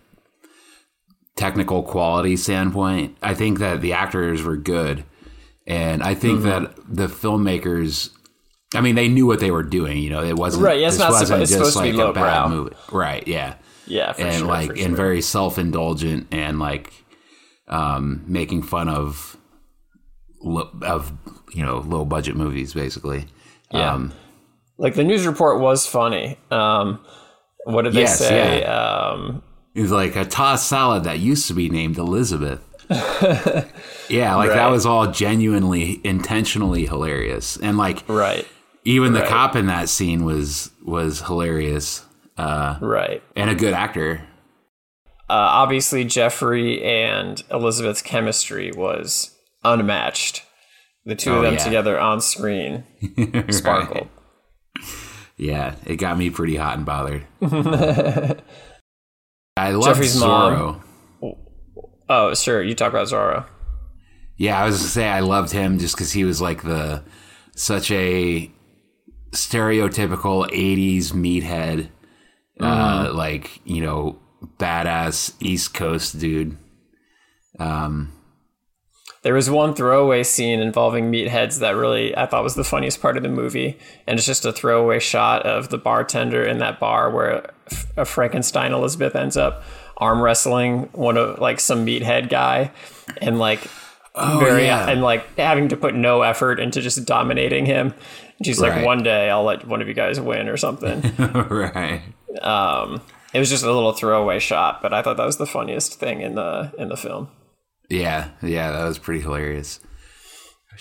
technical 1.35 1.81
quality 1.83 2.35
standpoint 2.37 3.17
i 3.23 3.33
think 3.33 3.59
that 3.59 3.81
the 3.81 3.93
actors 3.93 4.43
were 4.43 4.57
good 4.57 5.03
and 5.65 6.03
i 6.03 6.13
think 6.13 6.39
Mm-hmm. 6.41 6.63
that 6.65 6.75
the 6.87 7.07
filmmakers 7.07 8.09
i 8.75 8.81
mean 8.81 8.95
they 8.95 9.07
knew 9.07 9.25
what 9.25 9.39
they 9.39 9.49
were 9.51 9.63
doing 9.63 9.97
you 9.97 10.09
know 10.09 10.23
it 10.23 10.35
wasn't 10.37 10.63
Right, 10.63 10.79
yeah, 10.79 10.87
it's 10.87 10.97
this 10.97 11.03
not 11.03 11.11
wasn't 11.11 11.41
it's 11.41 11.51
just 11.51 11.73
supposed 11.73 11.77
to 11.77 11.83
be 11.83 11.93
like 11.93 12.09
a 12.09 12.13
bad 12.13 12.43
lowbrow. 12.43 12.49
movie 12.57 12.75
right 12.91 13.27
yeah 13.27 13.55
Yeah, 13.87 14.13
for 14.13 14.21
and 14.21 14.35
sure, 14.39 14.47
like 14.47 14.69
and 14.71 14.77
sure. 14.79 14.95
very 14.95 15.21
self-indulgent 15.21 16.27
and 16.31 16.59
like 16.59 16.93
um 17.67 18.23
making 18.27 18.61
fun 18.63 18.87
of 18.89 19.37
of 20.81 21.13
you 21.53 21.63
know 21.65 21.77
low 21.79 22.05
budget 22.05 22.35
movies 22.35 22.73
basically 22.73 23.25
Yeah. 23.71 23.93
um 23.93 24.13
Like 24.83 24.93
the 24.93 25.03
news 25.03 25.25
report 25.25 25.59
was 25.59 25.87
funny. 25.87 26.37
Um, 26.51 26.99
what 27.65 27.83
did 27.83 27.93
they 27.93 28.01
Yes, 28.01 28.19
say? 28.19 28.61
yeah. 28.61 29.09
Um, 29.11 29.41
it 29.73 29.81
was 29.81 29.91
like 29.91 30.15
a 30.15 30.25
tossed 30.25 30.67
salad 30.69 31.05
that 31.05 31.17
used 31.19 31.47
to 31.47 31.55
be 31.55 31.67
named 31.67 31.97
elizabeth 31.97 32.61
yeah 34.09 34.35
like 34.35 34.49
that 34.49 34.69
was 34.69 34.85
all 34.85 35.07
genuinely 35.11 35.99
intentionally 36.03 36.85
hilarious 36.85 37.57
and 37.57 37.77
like 37.77 38.03
right, 38.07 38.45
even 38.83 39.13
the 39.13 39.21
Right. 39.21 39.29
cop 39.29 39.55
in 39.55 39.65
that 39.67 39.89
scene 39.89 40.25
was 40.25 40.69
was 40.85 41.21
hilarious 41.21 42.05
uh 42.37 42.77
right. 42.81 43.23
and 43.35 43.49
a 43.49 43.55
good 43.55 43.73
actor 43.73 44.21
Uh, 45.29 45.63
obviously, 45.63 46.03
Jeffrey 46.03 46.83
and 46.83 47.41
Elizabeth's 47.49 48.01
chemistry 48.03 48.71
was 48.75 49.33
unmatched. 49.63 50.43
The 51.05 51.15
two 51.15 51.31
Oh, 51.31 51.37
of 51.37 51.43
them 51.43 51.53
yeah. 51.53 51.63
together 51.63 51.99
on 51.99 52.19
screen 52.21 52.83
sparkled. 53.49 54.09
Yeah 55.37 55.75
it 55.85 55.95
got 55.95 56.17
me 56.17 56.29
pretty 56.29 56.55
hot 56.55 56.77
and 56.77 56.85
bothered 56.85 57.25
i 59.57 59.71
love 59.71 59.85
Jeffrey's 59.85 60.15
zorro 60.15 60.59
mom. 60.59 60.83
Oh, 62.09 62.33
sure. 62.33 62.61
You 62.61 62.75
talk 62.75 62.89
about 62.89 63.07
Zorro. 63.07 63.45
Yeah, 64.37 64.61
I 64.61 64.65
was 64.65 64.77
gonna 64.77 64.89
say 64.89 65.07
I 65.07 65.21
loved 65.21 65.51
him 65.51 65.79
just 65.79 65.95
because 65.95 66.11
he 66.11 66.25
was 66.25 66.41
like 66.41 66.63
the 66.63 67.03
such 67.55 67.91
a 67.91 68.51
stereotypical 69.31 70.49
'80s 70.49 71.11
meathead, 71.11 71.89
uh, 72.59 73.11
like 73.13 73.61
you 73.65 73.81
know, 73.81 74.19
badass 74.57 75.33
East 75.39 75.73
Coast 75.73 76.19
dude. 76.19 76.57
Um, 77.59 78.11
There 79.23 79.33
was 79.33 79.49
one 79.49 79.73
throwaway 79.73 80.23
scene 80.23 80.59
involving 80.59 81.12
meatheads 81.12 81.59
that 81.59 81.75
really 81.75 82.15
I 82.15 82.25
thought 82.25 82.43
was 82.43 82.55
the 82.55 82.63
funniest 82.63 83.01
part 83.01 83.15
of 83.15 83.23
the 83.23 83.29
movie, 83.29 83.77
and 84.05 84.17
it's 84.17 84.27
just 84.27 84.45
a 84.45 84.51
throwaway 84.51 84.99
shot 84.99 85.45
of 85.45 85.69
the 85.69 85.77
bartender 85.77 86.43
in 86.43 86.59
that 86.59 86.79
bar 86.79 87.09
where 87.09 87.51
a 87.95 88.03
Frankenstein 88.05 88.73
Elizabeth 88.73 89.15
ends 89.15 89.38
up 89.38 89.63
arm 89.97 90.21
wrestling 90.21 90.89
one 90.91 91.17
of 91.17 91.39
like 91.39 91.62
some 91.62 91.86
meathead 91.86 92.29
guy, 92.29 92.71
and 93.21 93.39
like 93.39 93.62
very 94.15 94.65
yeah. 94.65 94.89
and 94.89 95.01
like 95.01 95.38
having 95.38 95.69
to 95.69 95.77
put 95.77 95.95
no 95.95 96.21
effort 96.21 96.59
into 96.59 96.81
just 96.81 97.03
dominating 97.05 97.65
him. 97.65 97.93
And 98.38 98.45
she's 98.45 98.59
like, 98.59 98.86
one 98.86 99.03
day 99.03 99.29
I'll 99.29 99.43
let 99.43 99.67
one 99.67 99.81
of 99.81 99.88
you 99.88 99.93
guys 99.93 100.19
win 100.19 100.49
or 100.49 100.57
something. 100.57 101.01
right. 101.49 102.01
um, 102.41 103.01
it 103.33 103.39
was 103.39 103.49
just 103.49 103.63
a 103.63 103.71
little 103.71 103.93
throwaway 103.93 104.39
shot, 104.39 104.81
but 104.81 104.93
I 104.93 105.01
thought 105.01 105.17
that 105.17 105.25
was 105.25 105.38
the 105.38 105.47
funniest 105.47 105.99
thing 105.99 106.21
in 106.21 106.36
the 106.36 106.73
in 106.77 106.89
the 106.89 106.97
film. 106.97 107.29
Yeah, 107.93 108.29
yeah, 108.41 108.71
that 108.71 108.86
was 108.86 108.97
pretty 108.97 109.21
hilarious. 109.21 109.79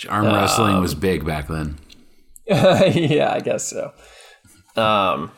Arm 0.08 0.24
wrestling 0.24 0.80
was 0.80 0.94
big 0.94 1.26
back 1.26 1.46
then. 1.46 1.76
yeah, 2.46 3.30
I 3.34 3.40
guess 3.40 3.68
so. 3.68 3.92
Um, 4.80 5.30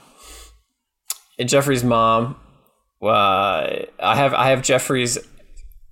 and 1.37 1.49
Jeffrey's 1.49 1.83
mom. 1.83 2.37
Uh, 3.03 3.87
I 3.99 4.15
have 4.15 4.33
I 4.35 4.51
have 4.51 4.63
Jeffrey's 4.63 5.19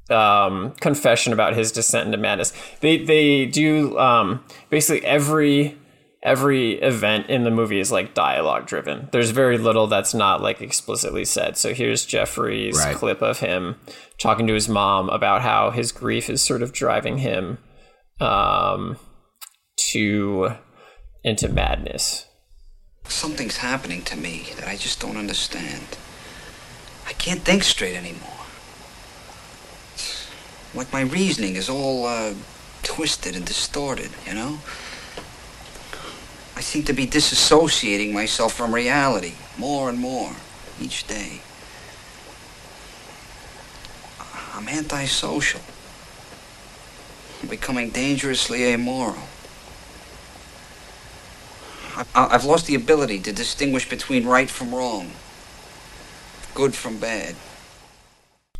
um, 0.09 0.71
confession 0.79 1.33
about 1.33 1.55
his 1.57 1.73
descent 1.73 2.07
into 2.07 2.17
madness. 2.17 2.53
They 2.79 2.99
they 2.99 3.47
do 3.47 3.99
um, 3.99 4.45
basically 4.71 5.05
every 5.05 5.77
every 6.23 6.73
event 6.81 7.29
in 7.29 7.43
the 7.45 7.51
movie 7.51 7.81
is 7.81 7.91
like 7.91 8.15
dialogue 8.15 8.67
driven. 8.67 9.09
There's 9.13 9.31
very 9.31 9.59
little 9.59 9.87
that's 9.89 10.15
not 10.15 10.41
like 10.41 10.61
explicitly 10.61 11.25
said. 11.25 11.57
So 11.57 11.75
here's 11.75 12.05
Jeffrey's 12.05 12.79
Right. 12.79 12.95
clip 12.95 13.23
of 13.23 13.41
him 13.41 13.77
talking 14.21 14.47
to 14.47 14.55
his 14.55 14.69
mom 14.69 15.09
about 15.09 15.43
how 15.43 15.71
his 15.71 15.91
grief 15.91 16.31
is 16.31 16.43
sort 16.43 16.63
of 16.63 16.73
driving 16.73 17.19
him 17.19 17.59
um, 18.21 18.97
to 19.91 20.55
into 21.25 21.49
madness. 21.49 22.27
Something's 23.09 23.57
happening 23.59 24.03
to 24.03 24.17
me 24.17 24.51
that 24.57 24.69
I 24.69 24.77
just 24.77 25.01
don't 25.01 25.17
understand. 25.17 25.99
I 27.09 27.13
can't 27.15 27.41
think 27.41 27.65
straight 27.65 27.97
anymore. 27.97 28.29
Like 30.75 30.93
my 30.93 31.01
reasoning 31.03 31.57
is 31.57 31.69
all 31.69 32.07
uh, 32.07 32.35
twisted 32.85 33.35
and 33.37 33.45
distorted, 33.45 34.11
you 34.27 34.35
know? 34.35 34.61
I 36.57 36.61
seem 36.61 36.85
to 36.85 36.93
be 36.93 37.07
disassociating 37.07 38.13
myself 38.13 38.55
from 38.55 38.75
reality 38.75 39.35
more 39.59 39.89
and 39.89 39.99
more 39.99 40.33
each 40.81 41.07
day. 41.07 41.41
I'm 44.55 44.69
antisocial. 44.69 45.61
I'm 47.43 47.49
becoming 47.49 47.91
dangerously 47.91 48.65
amoral. 48.65 49.23
I've 52.15 52.45
lost 52.45 52.67
the 52.67 52.75
ability 52.75 53.19
to 53.21 53.33
distinguish 53.33 53.89
between 53.89 54.27
right 54.27 54.49
from 54.49 54.75
wrong, 54.75 55.11
good 56.55 56.75
from 56.75 56.99
bad. 56.99 57.35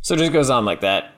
So 0.01 0.13
it 0.15 0.17
just 0.17 0.33
goes 0.33 0.49
on 0.49 0.65
like 0.65 0.81
that 0.81 1.12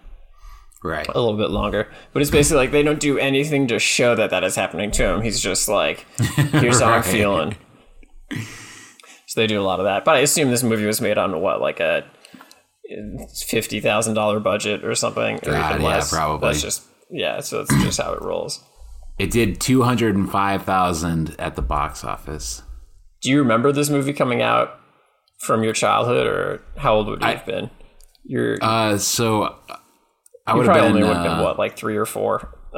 Right. 0.85 1.07
a 1.07 1.19
little 1.19 1.37
bit 1.37 1.49
longer. 1.49 1.89
But 2.13 2.21
it's 2.21 2.31
basically 2.31 2.57
like 2.57 2.71
they 2.71 2.83
don't 2.83 2.99
do 2.99 3.17
anything 3.17 3.67
to 3.67 3.79
show 3.79 4.15
that 4.15 4.29
that 4.29 4.43
is 4.43 4.55
happening 4.55 4.91
to 4.91 5.03
him. 5.03 5.21
He's 5.21 5.39
just 5.41 5.67
like, 5.67 6.05
here's 6.35 6.79
how 6.79 6.91
I'm 6.93 7.03
feeling. 7.03 7.55
So 9.27 9.41
they 9.41 9.47
do 9.47 9.59
a 9.59 9.63
lot 9.63 9.79
of 9.79 9.85
that. 9.85 10.05
But 10.05 10.15
I 10.15 10.19
assume 10.19 10.49
this 10.51 10.63
movie 10.63 10.85
was 10.85 11.01
made 11.01 11.17
on 11.17 11.41
what, 11.41 11.59
like 11.61 11.79
a 11.79 12.05
fifty 13.47 13.79
thousand 13.79 14.13
dollar 14.13 14.39
budget 14.39 14.83
or 14.85 14.95
something, 14.95 15.37
or 15.37 15.51
God, 15.51 15.71
even 15.71 15.81
yeah, 15.81 15.87
less. 15.87 16.11
probably. 16.11 16.47
That's 16.49 16.61
just 16.61 16.83
yeah. 17.09 17.39
So 17.41 17.63
that's 17.63 17.83
just 17.83 17.99
how 17.99 18.13
it 18.13 18.21
rolls. 18.21 18.63
It 19.17 19.31
did 19.31 19.59
two 19.59 19.81
hundred 19.81 20.15
and 20.15 20.29
five 20.29 20.63
thousand 20.63 21.35
at 21.39 21.55
the 21.55 21.61
box 21.61 22.03
office. 22.03 22.61
Do 23.21 23.29
you 23.31 23.39
remember 23.39 23.71
this 23.71 23.89
movie 23.89 24.13
coming 24.13 24.41
out 24.41 24.79
from 25.39 25.63
your 25.63 25.73
childhood, 25.73 26.27
or 26.27 26.61
how 26.77 26.95
old 26.95 27.07
would 27.07 27.21
you 27.21 27.27
have 27.27 27.45
been? 27.45 27.69
You're 28.23 28.57
Uh, 28.61 28.97
so 28.97 29.55
I 30.47 30.55
would 30.55 30.67
have 30.67 30.75
been, 30.75 31.01
have 31.03 31.23
been 31.23 31.31
uh, 31.31 31.43
what, 31.43 31.57
like 31.57 31.75
three 31.75 31.95
or 31.97 32.05
four. 32.05 32.55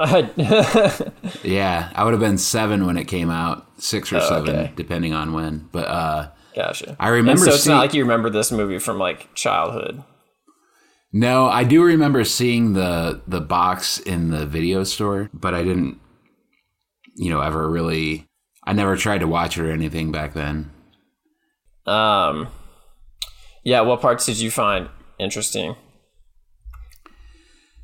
yeah, 1.44 1.92
I 1.96 2.04
would 2.04 2.14
have 2.14 2.20
been 2.20 2.38
seven 2.38 2.86
when 2.86 2.98
it 2.98 3.06
came 3.06 3.30
out, 3.30 3.66
six 3.82 4.12
or 4.14 4.18
Oh, 4.18 4.30
seven, 4.30 4.56
okay. 4.56 4.74
depending 4.76 5.14
on 5.14 5.34
when. 5.34 5.68
But 5.72 5.88
uh, 5.88 6.30
Gotcha. 6.56 6.96
I 7.00 7.10
remember 7.10 7.32
And 7.32 7.40
so 7.50 7.56
it's 7.56 7.64
seeing- 7.64 7.76
not 7.76 7.82
like 7.82 7.94
you 7.94 8.04
remember 8.04 8.30
this 8.30 8.52
movie 8.52 8.80
from 8.80 8.98
like 9.00 9.34
childhood. 9.34 10.04
No, 11.14 11.46
I 11.48 11.64
do 11.64 11.84
remember 11.84 12.24
seeing 12.24 12.74
the 12.74 13.22
the 13.28 13.42
box 13.42 13.98
in 14.00 14.30
the 14.30 14.46
video 14.46 14.84
store, 14.84 15.30
but 15.34 15.54
I 15.54 15.64
didn't, 15.64 16.00
you 17.16 17.30
know, 17.30 17.42
ever 17.42 17.70
really. 17.70 18.28
I 18.66 18.74
never 18.74 18.98
tried 18.98 19.20
to 19.20 19.28
watch 19.28 19.58
it 19.58 19.64
or 19.64 19.72
anything 19.72 20.12
back 20.12 20.34
then. 20.34 20.72
Um, 21.86 22.50
yeah. 23.64 23.82
What 23.82 24.02
parts 24.02 24.26
did 24.26 24.40
you 24.40 24.52
find 24.52 24.90
interesting? 25.18 25.76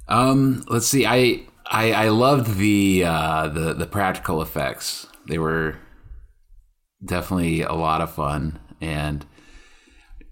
Um, 0.08 0.64
let's 0.68 0.88
see. 0.88 1.06
I 1.06 1.44
I, 1.66 1.92
I 1.92 2.10
loved 2.10 2.58
the 2.58 3.04
uh, 3.06 3.48
the 3.48 3.74
the 3.74 3.86
practical 3.86 4.42
effects. 4.42 5.08
They 5.28 5.38
were 5.38 5.78
definitely 7.04 7.62
a 7.62 7.74
lot 7.74 8.02
of 8.02 8.14
fun 8.14 8.60
and 8.82 9.26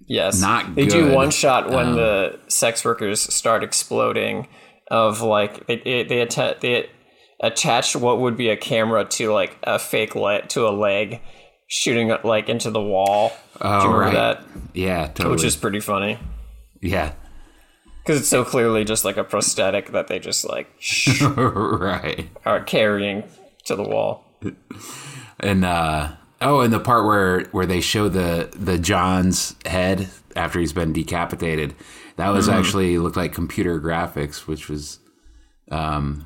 Yes, 0.08 0.42
Not 0.42 0.76
They 0.76 0.88
do 0.88 1.14
one 1.14 1.32
shot 1.32 1.70
when 1.70 1.90
Um, 1.90 1.96
the 1.96 2.40
sex 2.48 2.84
workers 2.84 3.22
start 3.22 3.64
exploding. 3.64 4.48
Of 4.90 5.22
like 5.22 5.68
they 5.68 5.78
they 5.78 6.04
they, 6.04 6.22
atta- 6.22 6.58
they 6.60 6.90
attach 7.40 7.96
what 7.96 8.20
would 8.20 8.36
be 8.36 8.50
a 8.50 8.58
camera 8.58 9.06
to 9.06 9.32
like 9.32 9.58
a 9.64 9.80
fake 9.80 10.16
leg 10.16 10.50
to 10.50 10.68
a 10.68 10.72
leg, 10.72 11.22
shooting 11.68 12.14
like 12.26 12.50
into 12.50 12.72
the 12.72 12.82
wall. 12.82 13.32
Oh, 13.62 13.80
do 13.80 13.88
you 13.88 13.94
remember 13.94 14.18
right. 14.18 14.38
that? 14.38 14.46
yeah, 14.74 15.08
totally. 15.08 15.36
Which 15.36 15.46
is 15.46 15.56
pretty 15.56 15.80
funny 15.80 16.20
yeah, 16.82 17.14
because 18.04 18.20
it's 18.20 18.30
so 18.30 18.44
clearly 18.44 18.84
just 18.84 19.06
like 19.06 19.18
a 19.18 19.24
prosthetic 19.24 19.92
that 19.92 20.08
they 20.08 20.20
just 20.20 20.48
like 20.48 20.68
right. 21.22 22.30
are 22.46 22.62
carrying 22.64 23.24
to 23.66 23.76
the 23.76 23.84
wall. 23.84 24.26
And 25.40 25.64
uh 25.66 26.14
oh, 26.42 26.62
and 26.62 26.74
the 26.74 26.80
part 26.80 27.06
where 27.06 27.42
where 27.52 27.66
they 27.66 27.82
show 27.82 28.10
the 28.10 28.50
the 28.56 28.78
John's 28.78 29.56
head 29.66 30.10
after 30.36 30.60
he's 30.60 30.74
been 30.74 30.94
decapitated, 30.94 31.76
that 32.18 32.30
was 32.30 32.48
Mm-hmm. 32.48 32.60
actually 32.60 32.98
looked 32.98 33.18
like 33.18 33.34
computer 33.34 33.80
graphics, 33.80 34.48
which 34.48 34.70
was 34.70 35.00
um 35.72 36.26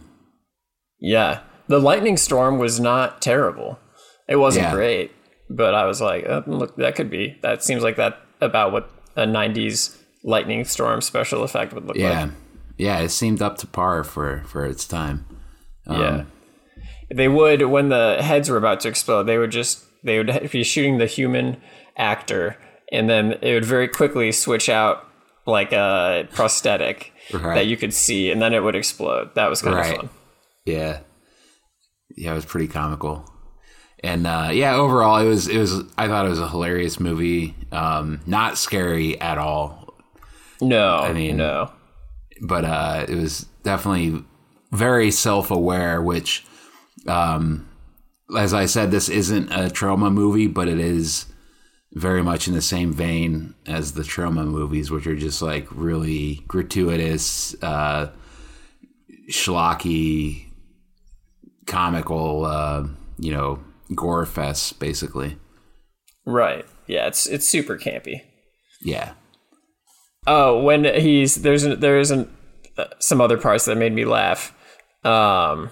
Yeah, 1.00 1.42
the 1.68 1.80
lightning 1.80 2.18
storm 2.18 2.58
was 2.60 2.80
not 2.80 3.22
terrible. 3.22 3.80
It 4.28 4.38
wasn't 4.38 4.66
Yeah. 4.66 4.74
great, 4.74 5.12
but 5.50 5.76
I 5.76 5.86
was 5.86 6.02
like, 6.02 6.26
uh, 6.28 6.42
look, 6.48 6.76
that 6.78 6.96
could 6.96 7.10
be. 7.10 7.38
That 7.42 7.64
seems 7.64 7.84
like 7.84 7.96
that 7.98 8.18
about 8.42 8.72
what 8.72 8.90
a 9.16 9.26
'90s 9.26 9.96
lightning 10.26 10.66
storm 10.66 11.00
special 11.02 11.44
effect 11.44 11.72
would 11.74 11.86
look 11.86 11.96
yeah. 11.96 12.24
like. 12.24 12.32
Yeah, 12.78 13.00
it 13.00 13.10
seemed 13.10 13.42
up 13.42 13.58
to 13.60 13.68
par 13.68 14.04
for 14.04 14.44
for 14.48 14.66
its 14.66 14.86
time. 14.86 15.26
Um, 15.88 16.02
yeah, 16.02 16.24
they 17.14 17.30
would 17.30 17.62
when 17.68 17.88
the 17.90 18.18
heads 18.22 18.50
were 18.50 18.58
about 18.58 18.82
to 18.82 18.90
explode. 18.90 19.24
They 19.24 19.38
would 19.38 19.52
just 19.52 19.86
they 20.04 20.18
would 20.18 20.50
be 20.52 20.64
shooting 20.64 20.98
the 20.98 21.06
human 21.06 21.62
actor, 21.96 22.58
and 22.92 23.10
then 23.10 23.34
it 23.42 23.54
would 23.54 23.64
very 23.66 23.88
quickly 23.88 24.32
switch 24.34 24.68
out 24.68 25.08
like 25.46 25.72
a 25.72 26.28
prosthetic 26.34 27.14
Right. 27.34 27.56
that 27.56 27.66
you 27.66 27.78
could 27.78 27.94
see, 27.94 28.30
and 28.30 28.40
then 28.42 28.54
it 28.54 28.62
would 28.62 28.76
explode. 28.76 29.34
That 29.36 29.50
was 29.50 29.62
kind 29.62 29.76
Right. 29.76 29.94
of 29.94 29.98
fun. 30.02 30.10
Yeah. 30.66 31.00
Yeah, 32.16 32.32
it 32.32 32.36
was 32.36 32.46
pretty 32.46 32.68
comical. 32.68 33.28
And 34.04 34.28
uh, 34.28 34.50
yeah, 34.52 34.76
overall 34.76 35.18
it 35.18 35.28
was 35.28 35.48
it 35.48 35.58
was 35.58 35.82
I 35.98 36.08
thought 36.08 36.26
it 36.26 36.30
was 36.30 36.40
a 36.40 36.48
hilarious 36.50 37.00
movie. 37.00 37.56
Um, 37.72 38.22
not 38.28 38.58
scary 38.58 39.20
at 39.20 39.38
all, 39.40 39.85
No, 40.70 40.98
I 41.00 41.14
mean- 41.14 41.38
no. 41.38 41.72
but 42.42 42.66
uh, 42.66 43.06
it 43.08 43.16
was 43.16 43.48
definitely 43.64 44.24
very 44.72 45.10
self-aware 45.12 46.02
which 46.02 46.44
um, 47.08 47.68
as 48.38 48.54
I 48.54 48.66
said 48.66 48.92
this 48.92 49.10
isn't 49.10 49.52
a 49.52 49.70
Troma 49.70 50.12
movie, 50.12 50.48
but 50.48 50.68
it 50.68 50.80
is 50.80 51.28
very 51.94 52.22
much 52.24 52.48
in 52.48 52.54
the 52.54 52.62
same 52.62 52.92
vein 52.92 53.54
as 53.66 53.94
the 53.94 54.02
Troma 54.04 54.46
movies 54.46 54.92
which 54.92 55.08
are 55.08 55.16
just 55.16 55.42
like 55.42 55.66
really 55.72 56.42
gratuitous 56.48 57.56
uh 57.64 58.10
schlocky 59.32 60.48
comical 61.66 62.46
uh 62.46 62.84
you 63.18 63.32
know 63.32 63.60
gore 63.94 64.26
fest 64.26 64.80
basically 64.80 65.38
Right. 66.28 66.66
Yeah, 66.88 67.06
it's 67.08 67.28
it's 67.28 67.48
super 67.48 67.78
campy. 67.78 68.22
yeah 68.82 69.14
Oh, 70.28 70.62
when 70.62 70.86
he's 70.86 71.36
there's 71.36 71.64
an, 71.64 71.80
there 71.80 72.00
isn't 72.00 72.30
uh, 72.78 72.86
some 73.00 73.22
other 73.22 73.38
parts 73.38 73.66
that 73.66 73.78
made 73.78 73.94
me 73.94 74.06
laugh. 74.06 74.54
Um, 75.04 75.70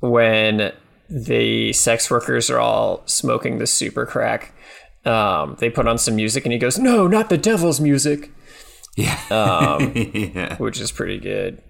when 0.00 0.72
the 1.08 1.72
sex 1.72 2.10
workers 2.10 2.50
are 2.50 2.58
all 2.60 3.02
smoking 3.06 3.58
the 3.58 3.66
super 3.66 4.04
crack, 4.06 4.52
um, 5.04 5.56
they 5.58 5.70
put 5.70 5.86
on 5.88 5.98
some 5.98 6.16
music 6.16 6.44
and 6.44 6.52
he 6.52 6.58
goes, 6.58 6.78
"No, 6.78 7.06
not 7.06 7.28
the 7.28 7.38
devil's 7.38 7.80
music," 7.80 8.30
yeah 8.96 9.18
Um, 9.30 9.92
yeah 9.94 10.56
which 10.56 10.80
is 10.80 10.92
pretty 10.92 11.18
good. 11.18 11.62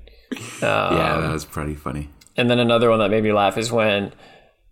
yeah 0.60 1.20
that 1.20 1.32
was 1.32 1.44
pretty 1.46 1.74
funny 1.74 2.10
And 2.36 2.50
then 2.50 2.58
another 2.58 2.90
one 2.90 2.98
that 2.98 3.10
made 3.10 3.22
me 3.24 3.32
laugh 3.32 3.56
is 3.56 3.72
when 3.72 4.12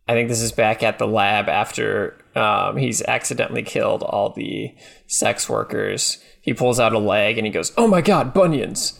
I 0.08 0.12
think 0.12 0.28
this 0.28 0.42
is 0.42 0.52
back 0.52 0.82
at 0.82 0.98
the 0.98 1.06
lab 1.06 1.48
after 1.48 2.16
um, 2.34 2.76
he's 2.76 3.00
accidentally 3.02 3.62
killed 3.62 4.02
all 4.02 4.30
the 4.30 4.74
sex 5.06 5.48
workers. 5.48 6.18
He 6.46 6.54
pulls 6.54 6.80
out 6.80 6.94
a 6.94 6.98
leg 6.98 7.36
and 7.36 7.46
he 7.46 7.52
goes, 7.52 7.72
"Oh 7.76 7.86
my 7.86 8.00
god, 8.00 8.32
bunions!" 8.32 8.98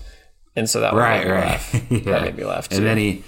And 0.55 0.69
so 0.69 0.81
that 0.81 0.93
right 0.93 1.27
right 1.27 1.61
yeah. 1.91 1.99
That 2.01 2.23
made 2.25 2.37
me 2.37 2.45
laugh 2.45 2.69
too. 2.69 2.77
and 2.77 2.87
then 2.87 2.99
he 2.99 3.23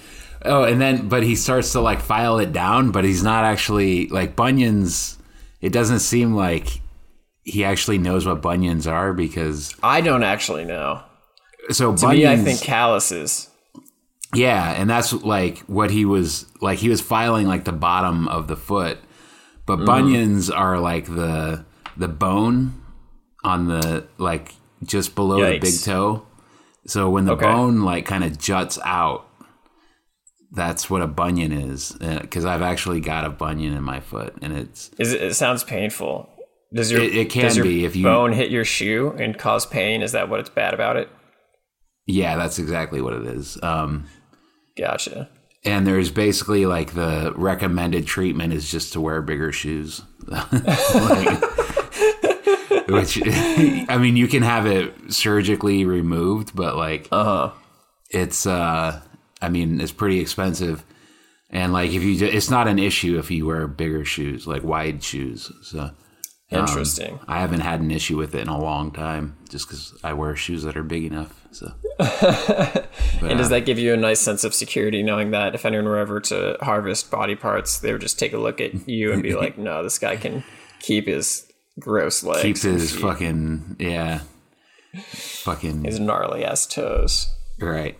oh 0.45 0.63
and 0.63 0.79
then 0.79 1.07
but 1.09 1.23
he 1.23 1.35
starts 1.35 1.71
to 1.71 1.79
like 1.79 1.99
file 2.01 2.37
it 2.39 2.51
down 2.53 2.91
but 2.91 3.03
he's 3.03 3.21
not 3.23 3.43
actually 3.45 4.07
like 4.09 4.35
bunions 4.35 5.17
it 5.61 5.71
doesn't 5.71 5.99
seem 5.99 6.33
like 6.35 6.81
he 7.43 7.63
actually 7.65 7.97
knows 7.97 8.25
what 8.25 8.41
bunions 8.41 8.85
are 8.87 9.13
because 9.13 9.73
I 9.81 10.01
don't 10.01 10.23
actually 10.23 10.65
know. 10.65 11.01
so 11.71 11.95
To 11.95 12.01
bunions 12.07 12.43
me, 12.43 12.51
I 12.51 12.53
think 12.55 12.61
calluses. 12.61 13.49
Yeah, 14.35 14.71
and 14.71 14.87
that's 14.89 15.11
like 15.13 15.59
what 15.61 15.89
he 15.89 16.05
was 16.05 16.45
like. 16.61 16.77
He 16.79 16.89
was 16.89 17.01
filing 17.01 17.47
like 17.47 17.63
the 17.63 17.71
bottom 17.71 18.27
of 18.27 18.47
the 18.47 18.55
foot, 18.55 18.99
but 19.65 19.79
Mm. 19.79 19.85
bunions 19.87 20.49
are 20.51 20.79
like 20.79 21.05
the 21.07 21.65
the 21.97 22.07
bone 22.07 22.79
on 23.43 23.67
the 23.67 24.07
like 24.17 24.53
just 24.83 25.15
below 25.15 25.39
the 25.43 25.59
big 25.59 25.79
toe. 25.81 26.25
So 26.87 27.09
when 27.09 27.25
the 27.25 27.33
Okay. 27.33 27.45
bone 27.45 27.81
like 27.81 28.05
kind 28.05 28.23
of 28.23 28.37
juts 28.39 28.79
out, 28.83 29.25
that's 30.51 30.89
what 30.89 31.01
a 31.01 31.07
bunion 31.07 31.51
is. 31.51 31.91
Because 31.99 32.45
I've 32.45 32.61
actually 32.61 32.99
got 33.01 33.25
a 33.25 33.29
bunion 33.29 33.73
in 33.73 33.83
my 33.83 33.99
foot, 33.99 34.35
and 34.41 34.53
it's 34.57 34.89
Is 34.97 35.13
it, 35.13 35.21
it 35.21 35.35
sounds 35.35 35.63
painful. 35.63 36.29
Does 36.73 36.91
your 36.91 37.01
It- 37.01 37.15
it 37.15 37.29
can 37.29 37.53
your 37.55 37.63
be 37.63 37.85
if 37.85 37.95
you- 37.95 38.03
bone 38.03 38.31
hit 38.31 38.51
your 38.51 38.65
shoe 38.65 39.13
and 39.17 39.37
cause 39.37 39.65
pain? 39.65 40.01
Is 40.01 40.11
that 40.13 40.29
what 40.29 40.39
it's 40.39 40.49
bad 40.49 40.73
about 40.73 40.97
it? 40.97 41.09
yeah, 42.07 42.35
that's 42.37 42.57
exactly 42.57 43.01
what 43.01 43.13
it 43.13 43.25
is. 43.27 43.57
Um, 43.61 44.05
Gotcha. 44.77 45.29
and 45.63 45.85
there's 45.85 46.09
basically 46.09 46.65
like 46.65 46.93
the 46.95 47.33
recommended 47.35 48.07
treatment 48.07 48.51
is 48.53 48.69
just 48.71 48.93
to 48.93 49.01
wear 49.01 49.21
bigger 49.21 49.51
shoes. 49.51 50.01
Like- 50.31 51.43
which 52.89 53.21
I 53.25 53.97
mean, 53.97 54.15
you 54.17 54.27
can 54.27 54.43
have 54.43 54.65
it 54.65 54.93
surgically 55.13 55.85
removed, 55.85 56.55
but 56.55 56.75
like 56.75 57.07
Uh 57.11 57.23
huh. 57.23 57.51
it's 58.09 58.45
uh 58.45 59.01
I 59.41 59.49
mean, 59.49 59.79
it's 59.81 59.91
pretty 59.91 60.19
expensive. 60.19 60.83
And 61.49 61.73
like 61.73 61.91
if 61.91 62.03
you 62.03 62.15
ju- 62.17 62.25
it's 62.25 62.49
not 62.49 62.67
an 62.67 62.77
issue 62.79 63.17
if 63.17 63.31
you 63.31 63.45
wear 63.47 63.67
bigger 63.67 64.05
shoes, 64.05 64.45
like 64.45 64.63
wide 64.63 65.03
shoes. 65.03 65.51
So 65.63 65.79
um, 66.51 66.61
Interesting. 66.61 67.19
I 67.27 67.39
haven't 67.41 67.59
had 67.61 67.79
an 67.79 67.91
issue 67.91 68.17
with 68.17 68.33
it 68.35 68.41
in 68.41 68.47
a 68.47 68.59
long 68.59 68.91
time 68.91 69.37
just 69.49 69.69
cuz 69.69 69.93
I 70.03 70.13
wear 70.13 70.35
shoes 70.35 70.63
that 70.63 70.75
are 70.77 70.83
big 70.83 71.05
enough. 71.05 71.33
So 71.51 71.71
And 73.21 73.37
does 73.37 73.49
that 73.49 73.65
give 73.65 73.79
you 73.79 73.93
a 73.93 73.97
nice 73.97 74.19
sense 74.19 74.43
of 74.43 74.53
security 74.53 75.03
knowing 75.03 75.31
that 75.31 75.55
if 75.55 75.65
anyone 75.65 75.85
were 75.85 75.97
ever 75.97 76.19
to 76.21 76.57
harvest 76.61 77.09
body 77.11 77.35
parts, 77.35 77.79
they 77.79 77.91
would 77.91 78.01
just 78.01 78.19
take 78.19 78.33
a 78.33 78.37
look 78.37 78.61
at 78.61 78.87
you 78.87 79.11
and 79.11 79.21
be 79.23 79.35
like, 79.35 79.57
no, 79.69 79.83
this 79.83 79.97
guy 79.99 80.15
can 80.15 80.43
keep 80.79 81.07
his 81.07 81.45
gross 81.79 82.23
legs. 82.23 82.41
keeps 82.41 82.61
his 82.63 82.95
fucking 82.95 83.75
yeah. 83.79 84.21
Fucking 85.03 85.83
his 85.83 85.99
gnarly 85.99 86.43
ass 86.43 86.65
toes. 86.65 87.27
right. 87.59 87.97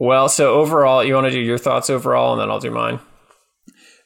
Well, 0.00 0.28
so 0.28 0.54
overall, 0.54 1.02
you 1.02 1.14
want 1.14 1.24
to 1.26 1.32
do 1.32 1.40
your 1.40 1.58
thoughts 1.58 1.90
overall, 1.90 2.32
and 2.32 2.40
then 2.40 2.50
I'll 2.50 2.60
do 2.60 2.70
mine. 2.70 3.00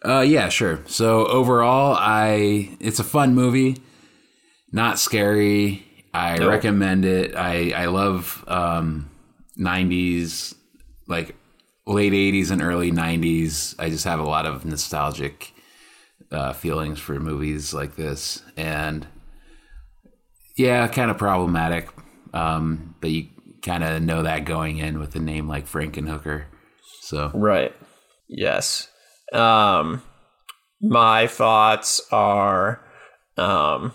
Uh, 0.05 0.21
yeah, 0.21 0.49
sure. 0.49 0.81
So 0.87 1.27
overall, 1.27 1.95
I 1.99 2.71
it's 2.81 2.99
a 2.99 3.05
fun 3.05 3.35
movie, 3.35 3.77
not 4.73 4.99
scary. 4.99 5.85
I 6.15 6.39
Nope. 6.39 6.49
recommend 6.51 7.05
it. 7.05 7.35
I 7.37 7.73
I 7.73 7.87
love 7.87 8.43
um, 8.49 9.11
'90s, 9.59 10.55
like 11.09 11.35
late 11.87 12.13
'80s 12.15 12.51
and 12.51 12.63
early 12.63 12.91
'90s. 12.91 13.75
I 13.79 13.91
just 13.91 14.05
have 14.05 14.19
a 14.21 14.25
lot 14.25 14.47
of 14.47 14.65
nostalgic 14.65 15.53
uh, 16.33 16.53
feelings 16.53 16.99
for 16.99 17.21
movies 17.21 17.73
like 17.73 17.97
this, 17.97 18.43
and 18.57 19.07
yeah, 20.57 20.89
kind 20.89 21.11
of 21.11 21.19
problematic. 21.19 21.89
Um, 22.35 22.95
but 23.01 23.11
you 23.11 23.29
kind 23.63 23.85
of 23.85 24.03
know 24.03 24.23
that 24.23 24.45
going 24.45 24.79
in 24.79 24.99
with 24.99 25.15
a 25.15 25.21
name 25.21 25.49
like 25.49 25.67
Frankenhooker. 25.67 26.45
So 27.01 27.31
Right. 27.35 27.75
Yes. 28.29 28.89
Um, 29.33 30.03
my 30.81 31.27
thoughts 31.27 32.01
are, 32.11 32.85
um, 33.37 33.93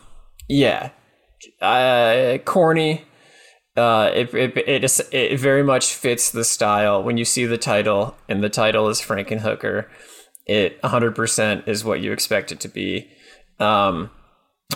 yeah, 0.47 0.91
uh, 1.61 2.37
corny. 2.45 3.03
Uh, 3.75 4.09
it, 4.13 4.33
it, 4.33 4.57
it, 4.57 5.13
it 5.13 5.39
very 5.39 5.63
much 5.63 5.93
fits 5.93 6.31
the 6.31 6.43
style. 6.43 7.03
When 7.03 7.17
you 7.17 7.25
see 7.25 7.45
the 7.45 7.59
title, 7.59 8.15
and 8.27 8.43
the 8.43 8.49
title 8.49 8.89
is 8.89 8.99
Frankenhooker, 8.99 9.85
it 10.47 10.81
100% 10.81 11.67
is 11.67 11.83
what 11.83 11.99
you 12.01 12.11
expect 12.11 12.51
it 12.51 12.59
to 12.61 12.67
be. 12.69 13.09
Um, 13.59 14.09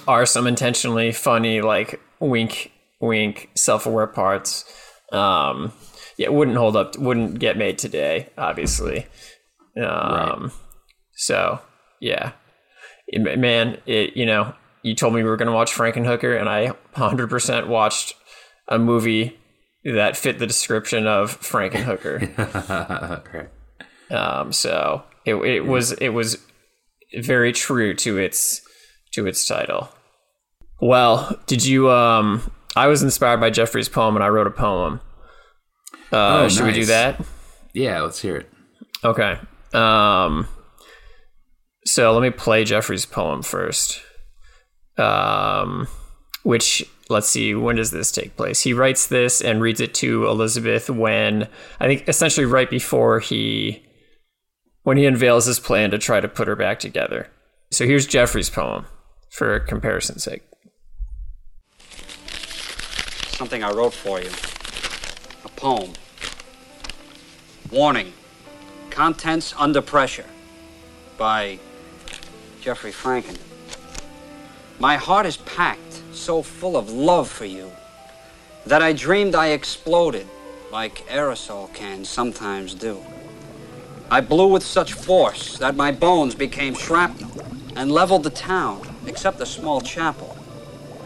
are 0.07 0.25
some 0.25 0.47
intentionally 0.47 1.12
funny, 1.12 1.62
like 1.62 1.99
wink, 2.19 2.71
wink, 2.99 3.49
self 3.55 3.86
aware 3.86 4.07
parts. 4.07 4.65
Um, 5.12 5.71
yeah, 6.17 6.29
wouldn't 6.29 6.57
hold 6.57 6.75
up, 6.75 6.97
wouldn't 6.97 7.39
get 7.39 7.57
made 7.57 7.77
today, 7.77 8.29
obviously. 8.38 9.07
Um, 9.81 10.51
So, 11.13 11.60
yeah. 11.99 12.31
It- 13.07 13.39
man, 13.39 13.77
it, 13.86 14.15
you 14.17 14.25
know, 14.25 14.53
you 14.84 14.95
told 14.95 15.13
me 15.13 15.23
we 15.23 15.29
were 15.29 15.38
going 15.38 15.47
to 15.47 15.53
watch 15.53 15.71
Frankenhooker, 15.73 16.39
and 16.39 16.49
I 16.49 16.73
100% 16.95 17.67
watched 17.67 18.15
a 18.67 18.79
movie 18.79 19.38
that 19.84 20.17
fit 20.17 20.39
the 20.39 20.47
description 20.47 21.05
of 21.07 21.39
Frankenhooker. 21.39 22.29
Right. 23.34 23.49
Um, 24.17 24.51
so 24.51 25.03
it, 25.25 25.36
it 25.36 25.65
was 25.65 25.91
it 25.93 26.10
was 26.10 26.38
very 27.19 27.51
true 27.51 27.93
to 27.95 28.17
its 28.17 28.62
to 29.13 29.27
its 29.27 29.45
title. 29.47 29.89
Well, 30.79 31.38
did 31.47 31.65
you? 31.65 31.89
Um, 31.91 32.51
I 32.75 32.88
was 32.88 33.03
inspired 33.03 33.39
by 33.39 33.49
Jeffrey's 33.49 33.89
poem, 33.89 34.15
and 34.15 34.23
I 34.23 34.27
wrote 34.29 34.47
a 34.47 34.51
poem. 34.51 35.01
Uh, 36.12 36.43
Oh, 36.43 36.49
should 36.49 36.65
we 36.65 36.73
do 36.73 36.86
that? 36.86 37.23
Yeah, 37.73 38.01
let's 38.01 38.21
hear 38.21 38.38
it. 38.38 38.49
Okay. 39.03 39.38
Um, 39.73 40.47
so 41.86 42.12
let 42.13 42.21
me 42.21 42.29
play 42.29 42.63
Jeffrey's 42.65 43.05
poem 43.05 43.41
first. 43.43 44.01
Um, 44.97 45.88
which 46.43 46.84
let's 47.10 47.27
see, 47.27 47.53
when 47.55 47.75
does 47.75 47.91
this 47.91 48.12
take 48.12 48.36
place? 48.36 48.62
He 48.62 48.73
writes 48.73 49.07
this 49.07 49.41
and 49.41 49.62
reads 49.62 49.79
it 49.81 49.93
to 49.95 50.27
Elizabeth 50.27 50.89
when 50.89 51.47
I 51.79 51.88
think 51.88 52.07
essentially 52.07 52.45
right 52.45 52.69
before 52.69 53.19
he 53.19 53.84
when 54.83 54.97
he 54.97 55.05
unveils 55.05 55.45
his 55.45 55.59
plan 55.59 55.91
to 55.91 55.97
try 55.97 56.19
to 56.19 56.27
put 56.27 56.47
her 56.47 56.55
back 56.55 56.79
together. 56.79 57.27
So 57.69 57.85
here's 57.85 58.05
Jeffrey's 58.05 58.49
poem 58.49 58.85
for 59.29 59.59
comparison's 59.59 60.23
sake. 60.23 60.43
Something 63.29 63.63
I 63.63 63.71
wrote 63.71 63.93
for 63.93 64.19
you. 64.19 64.29
A 65.45 65.49
poem. 65.49 65.93
Warning. 67.71 68.13
Contents 68.89 69.53
under 69.57 69.81
pressure. 69.81 70.25
By 71.17 71.59
Jeffrey 72.61 72.91
Franken. 72.91 73.37
My 74.79 74.97
heart 74.97 75.25
is 75.25 75.37
packed, 75.37 76.01
so 76.11 76.41
full 76.41 76.75
of 76.75 76.89
love 76.89 77.29
for 77.29 77.45
you, 77.45 77.71
that 78.65 78.81
I 78.81 78.93
dreamed 78.93 79.35
I 79.35 79.49
exploded, 79.49 80.27
like 80.71 81.07
aerosol 81.07 81.71
cans 81.73 82.09
sometimes 82.09 82.73
do. 82.73 83.03
I 84.12 84.19
blew 84.19 84.50
with 84.50 84.62
such 84.62 84.91
force 84.91 85.58
that 85.60 85.78
my 85.78 85.93
bones 85.93 86.36
became 86.36 86.74
shrapnel 86.74 87.32
and 87.78 87.89
leveled 87.89 88.24
the 88.24 88.30
town, 88.30 88.86
except 89.08 89.38
the 89.38 89.45
small 89.45 89.80
chapel. 89.80 90.38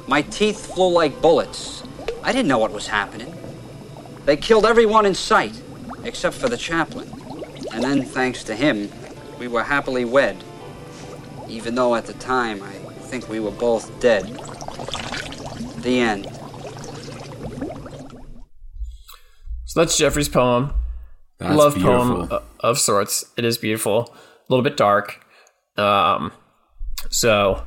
My 0.08 0.24
teeth 0.24 0.74
flew 0.74 0.90
like 0.90 1.22
bullets. 1.22 1.84
I 2.24 2.32
didn't 2.32 2.48
know 2.48 2.58
what 2.58 2.72
was 2.72 2.88
happening. 2.88 3.32
They 4.26 4.36
killed 4.36 4.66
everyone 4.66 5.06
in 5.06 5.14
sight, 5.14 5.62
except 6.04 6.36
for 6.36 6.50
the 6.50 6.58
chaplain. 6.58 7.08
And 7.72 7.84
then, 7.84 8.02
thanks 8.02 8.44
to 8.46 8.56
him, 8.56 8.90
we 9.38 9.48
were 9.48 9.66
happily 9.66 10.04
wed. 10.04 10.44
Even 11.48 11.76
though 11.76 11.94
at 11.94 12.08
the 12.08 12.14
time 12.14 12.64
I 12.64 12.74
think 13.10 13.30
we 13.30 13.40
were 13.40 13.52
both 13.52 14.00
dead. 14.00 14.26
The 15.84 16.00
end. 16.00 16.26
So 19.66 19.82
that's 19.82 19.96
Jeffrey's 19.96 20.28
poem. 20.28 20.74
That's 21.38 21.56
love 21.56 21.76
beautiful. 21.76 22.28
poem 22.28 22.44
of 22.62 22.80
sorts. 22.80 23.26
It 23.38 23.46
is 23.46 23.58
beautiful, 23.58 24.14
a 24.14 24.54
little 24.54 24.64
bit 24.64 24.78
dark. 24.78 25.26
Um, 25.78 26.32
so 27.10 27.66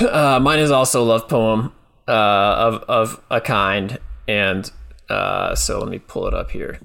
uh, 0.00 0.40
mine 0.42 0.58
is 0.58 0.70
also 0.70 1.02
a 1.02 1.04
love 1.04 1.28
poem 1.28 1.72
uh, 2.08 2.10
of 2.12 2.74
of 2.84 3.20
a 3.30 3.40
kind, 3.40 3.98
and 4.26 4.70
uh, 5.08 5.54
so 5.54 5.78
let 5.78 5.88
me 5.88 5.98
pull 5.98 6.26
it 6.26 6.34
up 6.34 6.50
here. 6.50 6.80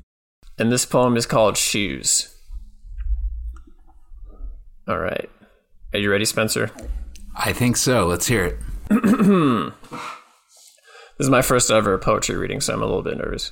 And 0.57 0.71
this 0.71 0.85
poem 0.85 1.15
is 1.15 1.25
called 1.25 1.55
Shoes. 1.57 2.35
All 4.87 4.97
right, 4.97 5.29
are 5.93 5.99
you 5.99 6.11
ready, 6.11 6.25
Spencer? 6.25 6.71
I 7.35 7.53
think 7.53 7.77
so. 7.77 8.05
Let's 8.07 8.27
hear 8.27 8.45
it. 8.45 8.59
This 11.17 11.25
is 11.25 11.29
my 11.31 11.41
first 11.41 11.69
ever 11.69 11.97
poetry 11.97 12.37
reading, 12.37 12.61
so 12.61 12.73
I'm 12.73 12.81
a 12.81 12.85
little 12.85 13.01
bit 13.03 13.17
nervous. 13.17 13.51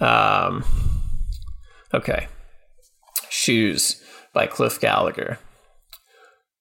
Um, 0.00 0.62
okay. 1.94 2.28
Shoes 3.28 4.02
by 4.32 4.46
Cliff 4.46 4.80
Gallagher. 4.80 5.38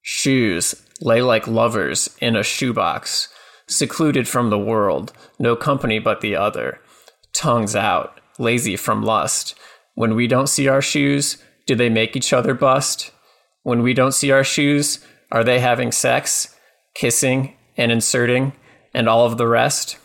Shoes 0.02 0.76
lay 1.02 1.22
like 1.22 1.48
lovers 1.48 2.16
in 2.20 2.36
a 2.36 2.44
shoebox, 2.44 3.30
secluded 3.68 4.28
from 4.28 4.50
the 4.50 4.60
world, 4.60 5.14
no 5.38 5.56
company 5.56 6.00
but 6.00 6.22
the 6.22 6.36
other. 6.36 6.80
Tongues 7.34 7.76
out, 7.76 8.20
lazy 8.38 8.76
from 8.76 9.04
lust. 9.04 9.56
When 9.96 10.16
we 10.16 10.28
don't 10.28 10.48
see 10.48 10.68
our 10.68 10.82
shoes, 10.82 11.38
do 11.68 11.76
they 11.76 11.90
make 11.90 12.16
each 12.16 12.34
other 12.34 12.54
bust? 12.54 13.12
When 13.64 13.84
we 13.84 13.94
don't 13.94 14.14
see 14.14 14.32
our 14.32 14.44
shoes, 14.44 15.06
are 15.32 15.44
they 15.44 15.60
having 15.60 15.92
sex, 15.92 16.56
kissing, 16.96 17.56
and 17.78 17.92
inserting, 17.92 18.54
and 18.94 19.08
all 19.08 19.26
of 19.26 19.38
the 19.38 19.48
rest? 19.48 19.98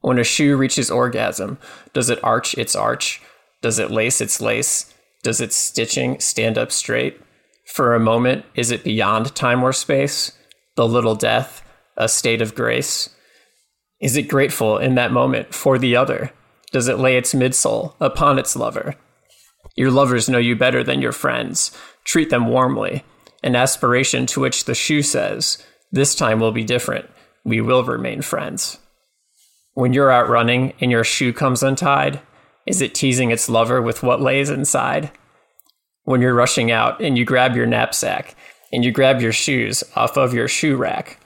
When 0.00 0.18
a 0.18 0.24
shoe 0.24 0.56
reaches 0.56 0.90
orgasm, 0.90 1.58
does 1.92 2.10
it 2.10 2.22
arch 2.24 2.54
its 2.54 2.74
arch? 2.74 3.22
Does 3.62 3.78
it 3.78 3.90
lace 3.90 4.20
its 4.20 4.40
lace? 4.40 4.92
Does 5.22 5.40
its 5.40 5.56
stitching 5.56 6.18
stand 6.20 6.56
up 6.56 6.72
straight? 6.72 7.20
For 7.66 7.94
a 7.94 8.00
moment, 8.00 8.44
is 8.54 8.70
it 8.70 8.84
beyond 8.84 9.34
time 9.34 9.62
or 9.62 9.72
space? 9.72 10.32
The 10.76 10.88
little 10.88 11.14
death, 11.14 11.62
a 11.96 12.08
state 12.08 12.40
of 12.40 12.54
grace? 12.54 13.10
Is 14.00 14.16
it 14.16 14.28
grateful 14.28 14.78
in 14.78 14.94
that 14.94 15.12
moment 15.12 15.54
for 15.54 15.78
the 15.78 15.94
other? 15.94 16.32
Does 16.72 16.88
it 16.88 16.98
lay 16.98 17.16
its 17.16 17.34
midsole 17.34 17.94
upon 18.00 18.38
its 18.38 18.56
lover? 18.56 18.94
Your 19.76 19.90
lovers 19.90 20.28
know 20.28 20.38
you 20.38 20.56
better 20.56 20.82
than 20.82 21.02
your 21.02 21.12
friends. 21.12 21.70
Treat 22.04 22.30
them 22.30 22.48
warmly. 22.48 23.04
An 23.42 23.56
aspiration 23.56 24.26
to 24.26 24.40
which 24.40 24.64
the 24.64 24.74
shoe 24.74 25.02
says, 25.02 25.64
This 25.92 26.14
time 26.14 26.40
will 26.40 26.52
be 26.52 26.64
different. 26.64 27.08
We 27.44 27.60
will 27.60 27.84
remain 27.84 28.22
friends. 28.22 28.78
When 29.74 29.92
you're 29.92 30.10
out 30.10 30.28
running 30.28 30.72
and 30.80 30.90
your 30.90 31.04
shoe 31.04 31.32
comes 31.32 31.62
untied, 31.62 32.20
is 32.70 32.80
it 32.80 32.94
teasing 32.94 33.30
its 33.30 33.48
lover 33.48 33.82
with 33.82 34.02
what 34.02 34.20
lays 34.20 34.48
inside? 34.48 35.10
When 36.04 36.20
you're 36.20 36.34
rushing 36.34 36.70
out 36.70 37.00
and 37.02 37.18
you 37.18 37.24
grab 37.24 37.56
your 37.56 37.66
knapsack 37.66 38.36
and 38.72 38.84
you 38.84 38.92
grab 38.92 39.20
your 39.20 39.32
shoes 39.32 39.82
off 39.96 40.16
of 40.16 40.32
your 40.32 40.48
shoe 40.48 40.76
rack, 40.76 41.18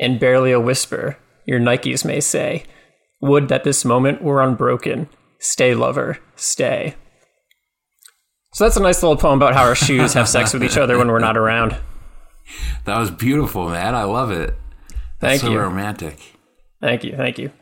and 0.00 0.18
barely 0.18 0.52
a 0.52 0.60
whisper, 0.60 1.18
your 1.44 1.60
Nikes 1.60 2.04
may 2.04 2.20
say, 2.20 2.64
Would 3.20 3.48
that 3.48 3.64
this 3.64 3.84
moment 3.84 4.22
were 4.22 4.42
unbroken. 4.42 5.08
Stay, 5.38 5.74
lover, 5.74 6.18
stay. 6.34 6.94
So 8.54 8.64
that's 8.64 8.76
a 8.76 8.82
nice 8.82 9.02
little 9.02 9.18
poem 9.18 9.38
about 9.38 9.54
how 9.54 9.64
our 9.64 9.74
shoes 9.74 10.14
have 10.14 10.28
sex 10.28 10.54
with 10.54 10.64
each 10.64 10.78
other 10.78 10.96
when 10.96 11.08
we're 11.08 11.18
not 11.18 11.36
around. 11.36 11.76
That 12.84 12.98
was 12.98 13.10
beautiful, 13.10 13.68
man. 13.68 13.94
I 13.94 14.04
love 14.04 14.30
it. 14.30 14.54
Thank 15.20 15.42
you. 15.42 15.48
so 15.48 15.52
you. 15.52 15.60
romantic. 15.60 16.18
Thank 16.80 17.04
you, 17.04 17.16
thank 17.16 17.38
you. 17.38 17.52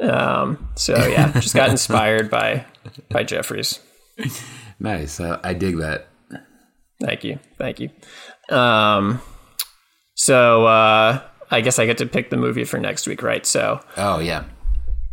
Um, 0.00 0.68
so 0.74 0.94
yeah, 1.06 1.32
just 1.32 1.54
got 1.54 1.70
inspired 1.70 2.30
by 2.30 2.64
by 3.10 3.24
Jeffrey's. 3.24 3.80
Nice. 4.78 5.20
I, 5.20 5.38
I 5.42 5.54
dig 5.54 5.78
that. 5.78 6.08
Thank 7.00 7.24
you, 7.24 7.38
thank 7.58 7.80
you. 7.80 7.90
Um, 8.54 9.20
so 10.14 10.66
uh, 10.66 11.22
I 11.50 11.60
guess 11.60 11.78
I 11.78 11.86
get 11.86 11.98
to 11.98 12.06
pick 12.06 12.30
the 12.30 12.36
movie 12.36 12.64
for 12.64 12.78
next 12.78 13.06
week, 13.06 13.22
right? 13.22 13.44
So 13.46 13.80
Oh 13.96 14.18
yeah. 14.18 14.44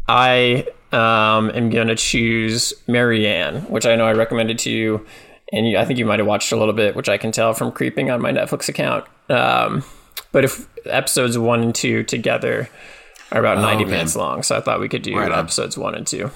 I 0.08 0.68
um, 0.92 1.50
am 1.52 1.70
gonna 1.70 1.96
choose 1.96 2.74
Marianne, 2.88 3.62
which 3.64 3.86
I 3.86 3.96
know 3.96 4.06
I 4.06 4.14
recommended 4.14 4.60
to 4.60 4.70
you, 4.72 5.06
and 5.52 5.68
you, 5.68 5.78
I 5.78 5.86
think 5.86 5.98
you 5.98 6.06
might 6.06 6.20
have 6.20 6.28
watched 6.28 6.52
a 6.52 6.58
little 6.58 6.74
bit, 6.74 6.96
which 6.96 7.10
I 7.10 7.18
can 7.18 7.32
tell 7.32 7.54
from 7.54 7.72
creeping 7.72 8.12
on 8.12 8.22
my 8.22 8.32
Netflix 8.32 8.68
account. 8.68 9.06
Um, 9.30 9.84
but 10.32 10.44
if 10.44 10.68
episodes 10.86 11.38
one 11.38 11.62
and 11.62 11.76
two 11.76 12.04
together 12.04 12.70
are 13.34 13.40
about 13.40 13.58
ninety 13.58 13.84
okay. 13.84 13.92
minutes 13.92 14.16
long, 14.16 14.44
so 14.44 14.56
I 14.56 14.62
thought 14.62 14.80
we 14.80 14.88
could 14.88 15.02
do 15.02 15.18
Right 15.18 15.32
episodes 15.32 15.78
one 15.78 15.96
and 15.96 16.08
two. 16.08 16.32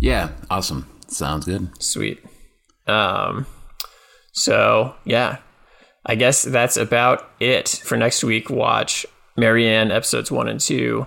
Yeah. 0.00 0.30
Awesome. 0.48 0.88
Sounds 1.08 1.44
good. 1.44 1.70
Sweet. 1.82 2.24
Um, 2.86 3.46
so 4.32 4.94
yeah, 5.04 5.38
I 6.06 6.14
guess 6.14 6.42
that's 6.42 6.76
about 6.76 7.30
it 7.40 7.68
for 7.84 7.96
next 7.96 8.24
week. 8.24 8.48
Watch 8.48 9.04
Marianne 9.36 9.90
episodes 9.90 10.30
one 10.30 10.48
and 10.48 10.60
two. 10.60 11.06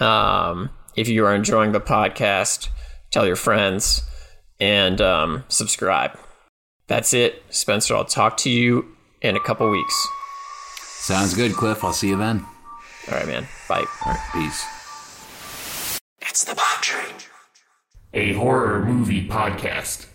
Um, 0.00 0.70
if 0.96 1.08
you 1.08 1.24
are 1.26 1.34
enjoying 1.34 1.72
the 1.72 1.80
podcast, 1.80 2.68
tell 3.10 3.26
your 3.26 3.36
friends 3.36 4.02
and 4.60 5.00
um, 5.00 5.44
subscribe. 5.48 6.18
That's 6.88 7.12
it, 7.12 7.42
Spencer. 7.50 7.94
I'll 7.94 8.04
talk 8.04 8.36
to 8.38 8.50
you 8.50 8.96
in 9.20 9.36
a 9.36 9.40
couple 9.40 9.68
weeks. 9.70 10.08
Sounds 10.78 11.34
good, 11.34 11.52
Cliff. 11.52 11.84
I'll 11.84 11.92
see 11.92 12.08
you 12.08 12.16
then. 12.16 12.44
All 13.10 13.16
right, 13.18 13.26
man. 13.26 13.48
Bye. 13.68 13.84
All 14.04 14.12
right. 14.12 14.20
Peace. 14.34 14.64
It's 16.20 16.44
the 16.44 16.54
Bomb 16.54 16.82
Train. 16.82 17.14
A 18.12 18.32
horror 18.34 18.84
movie 18.84 19.26
podcast. 19.26 20.07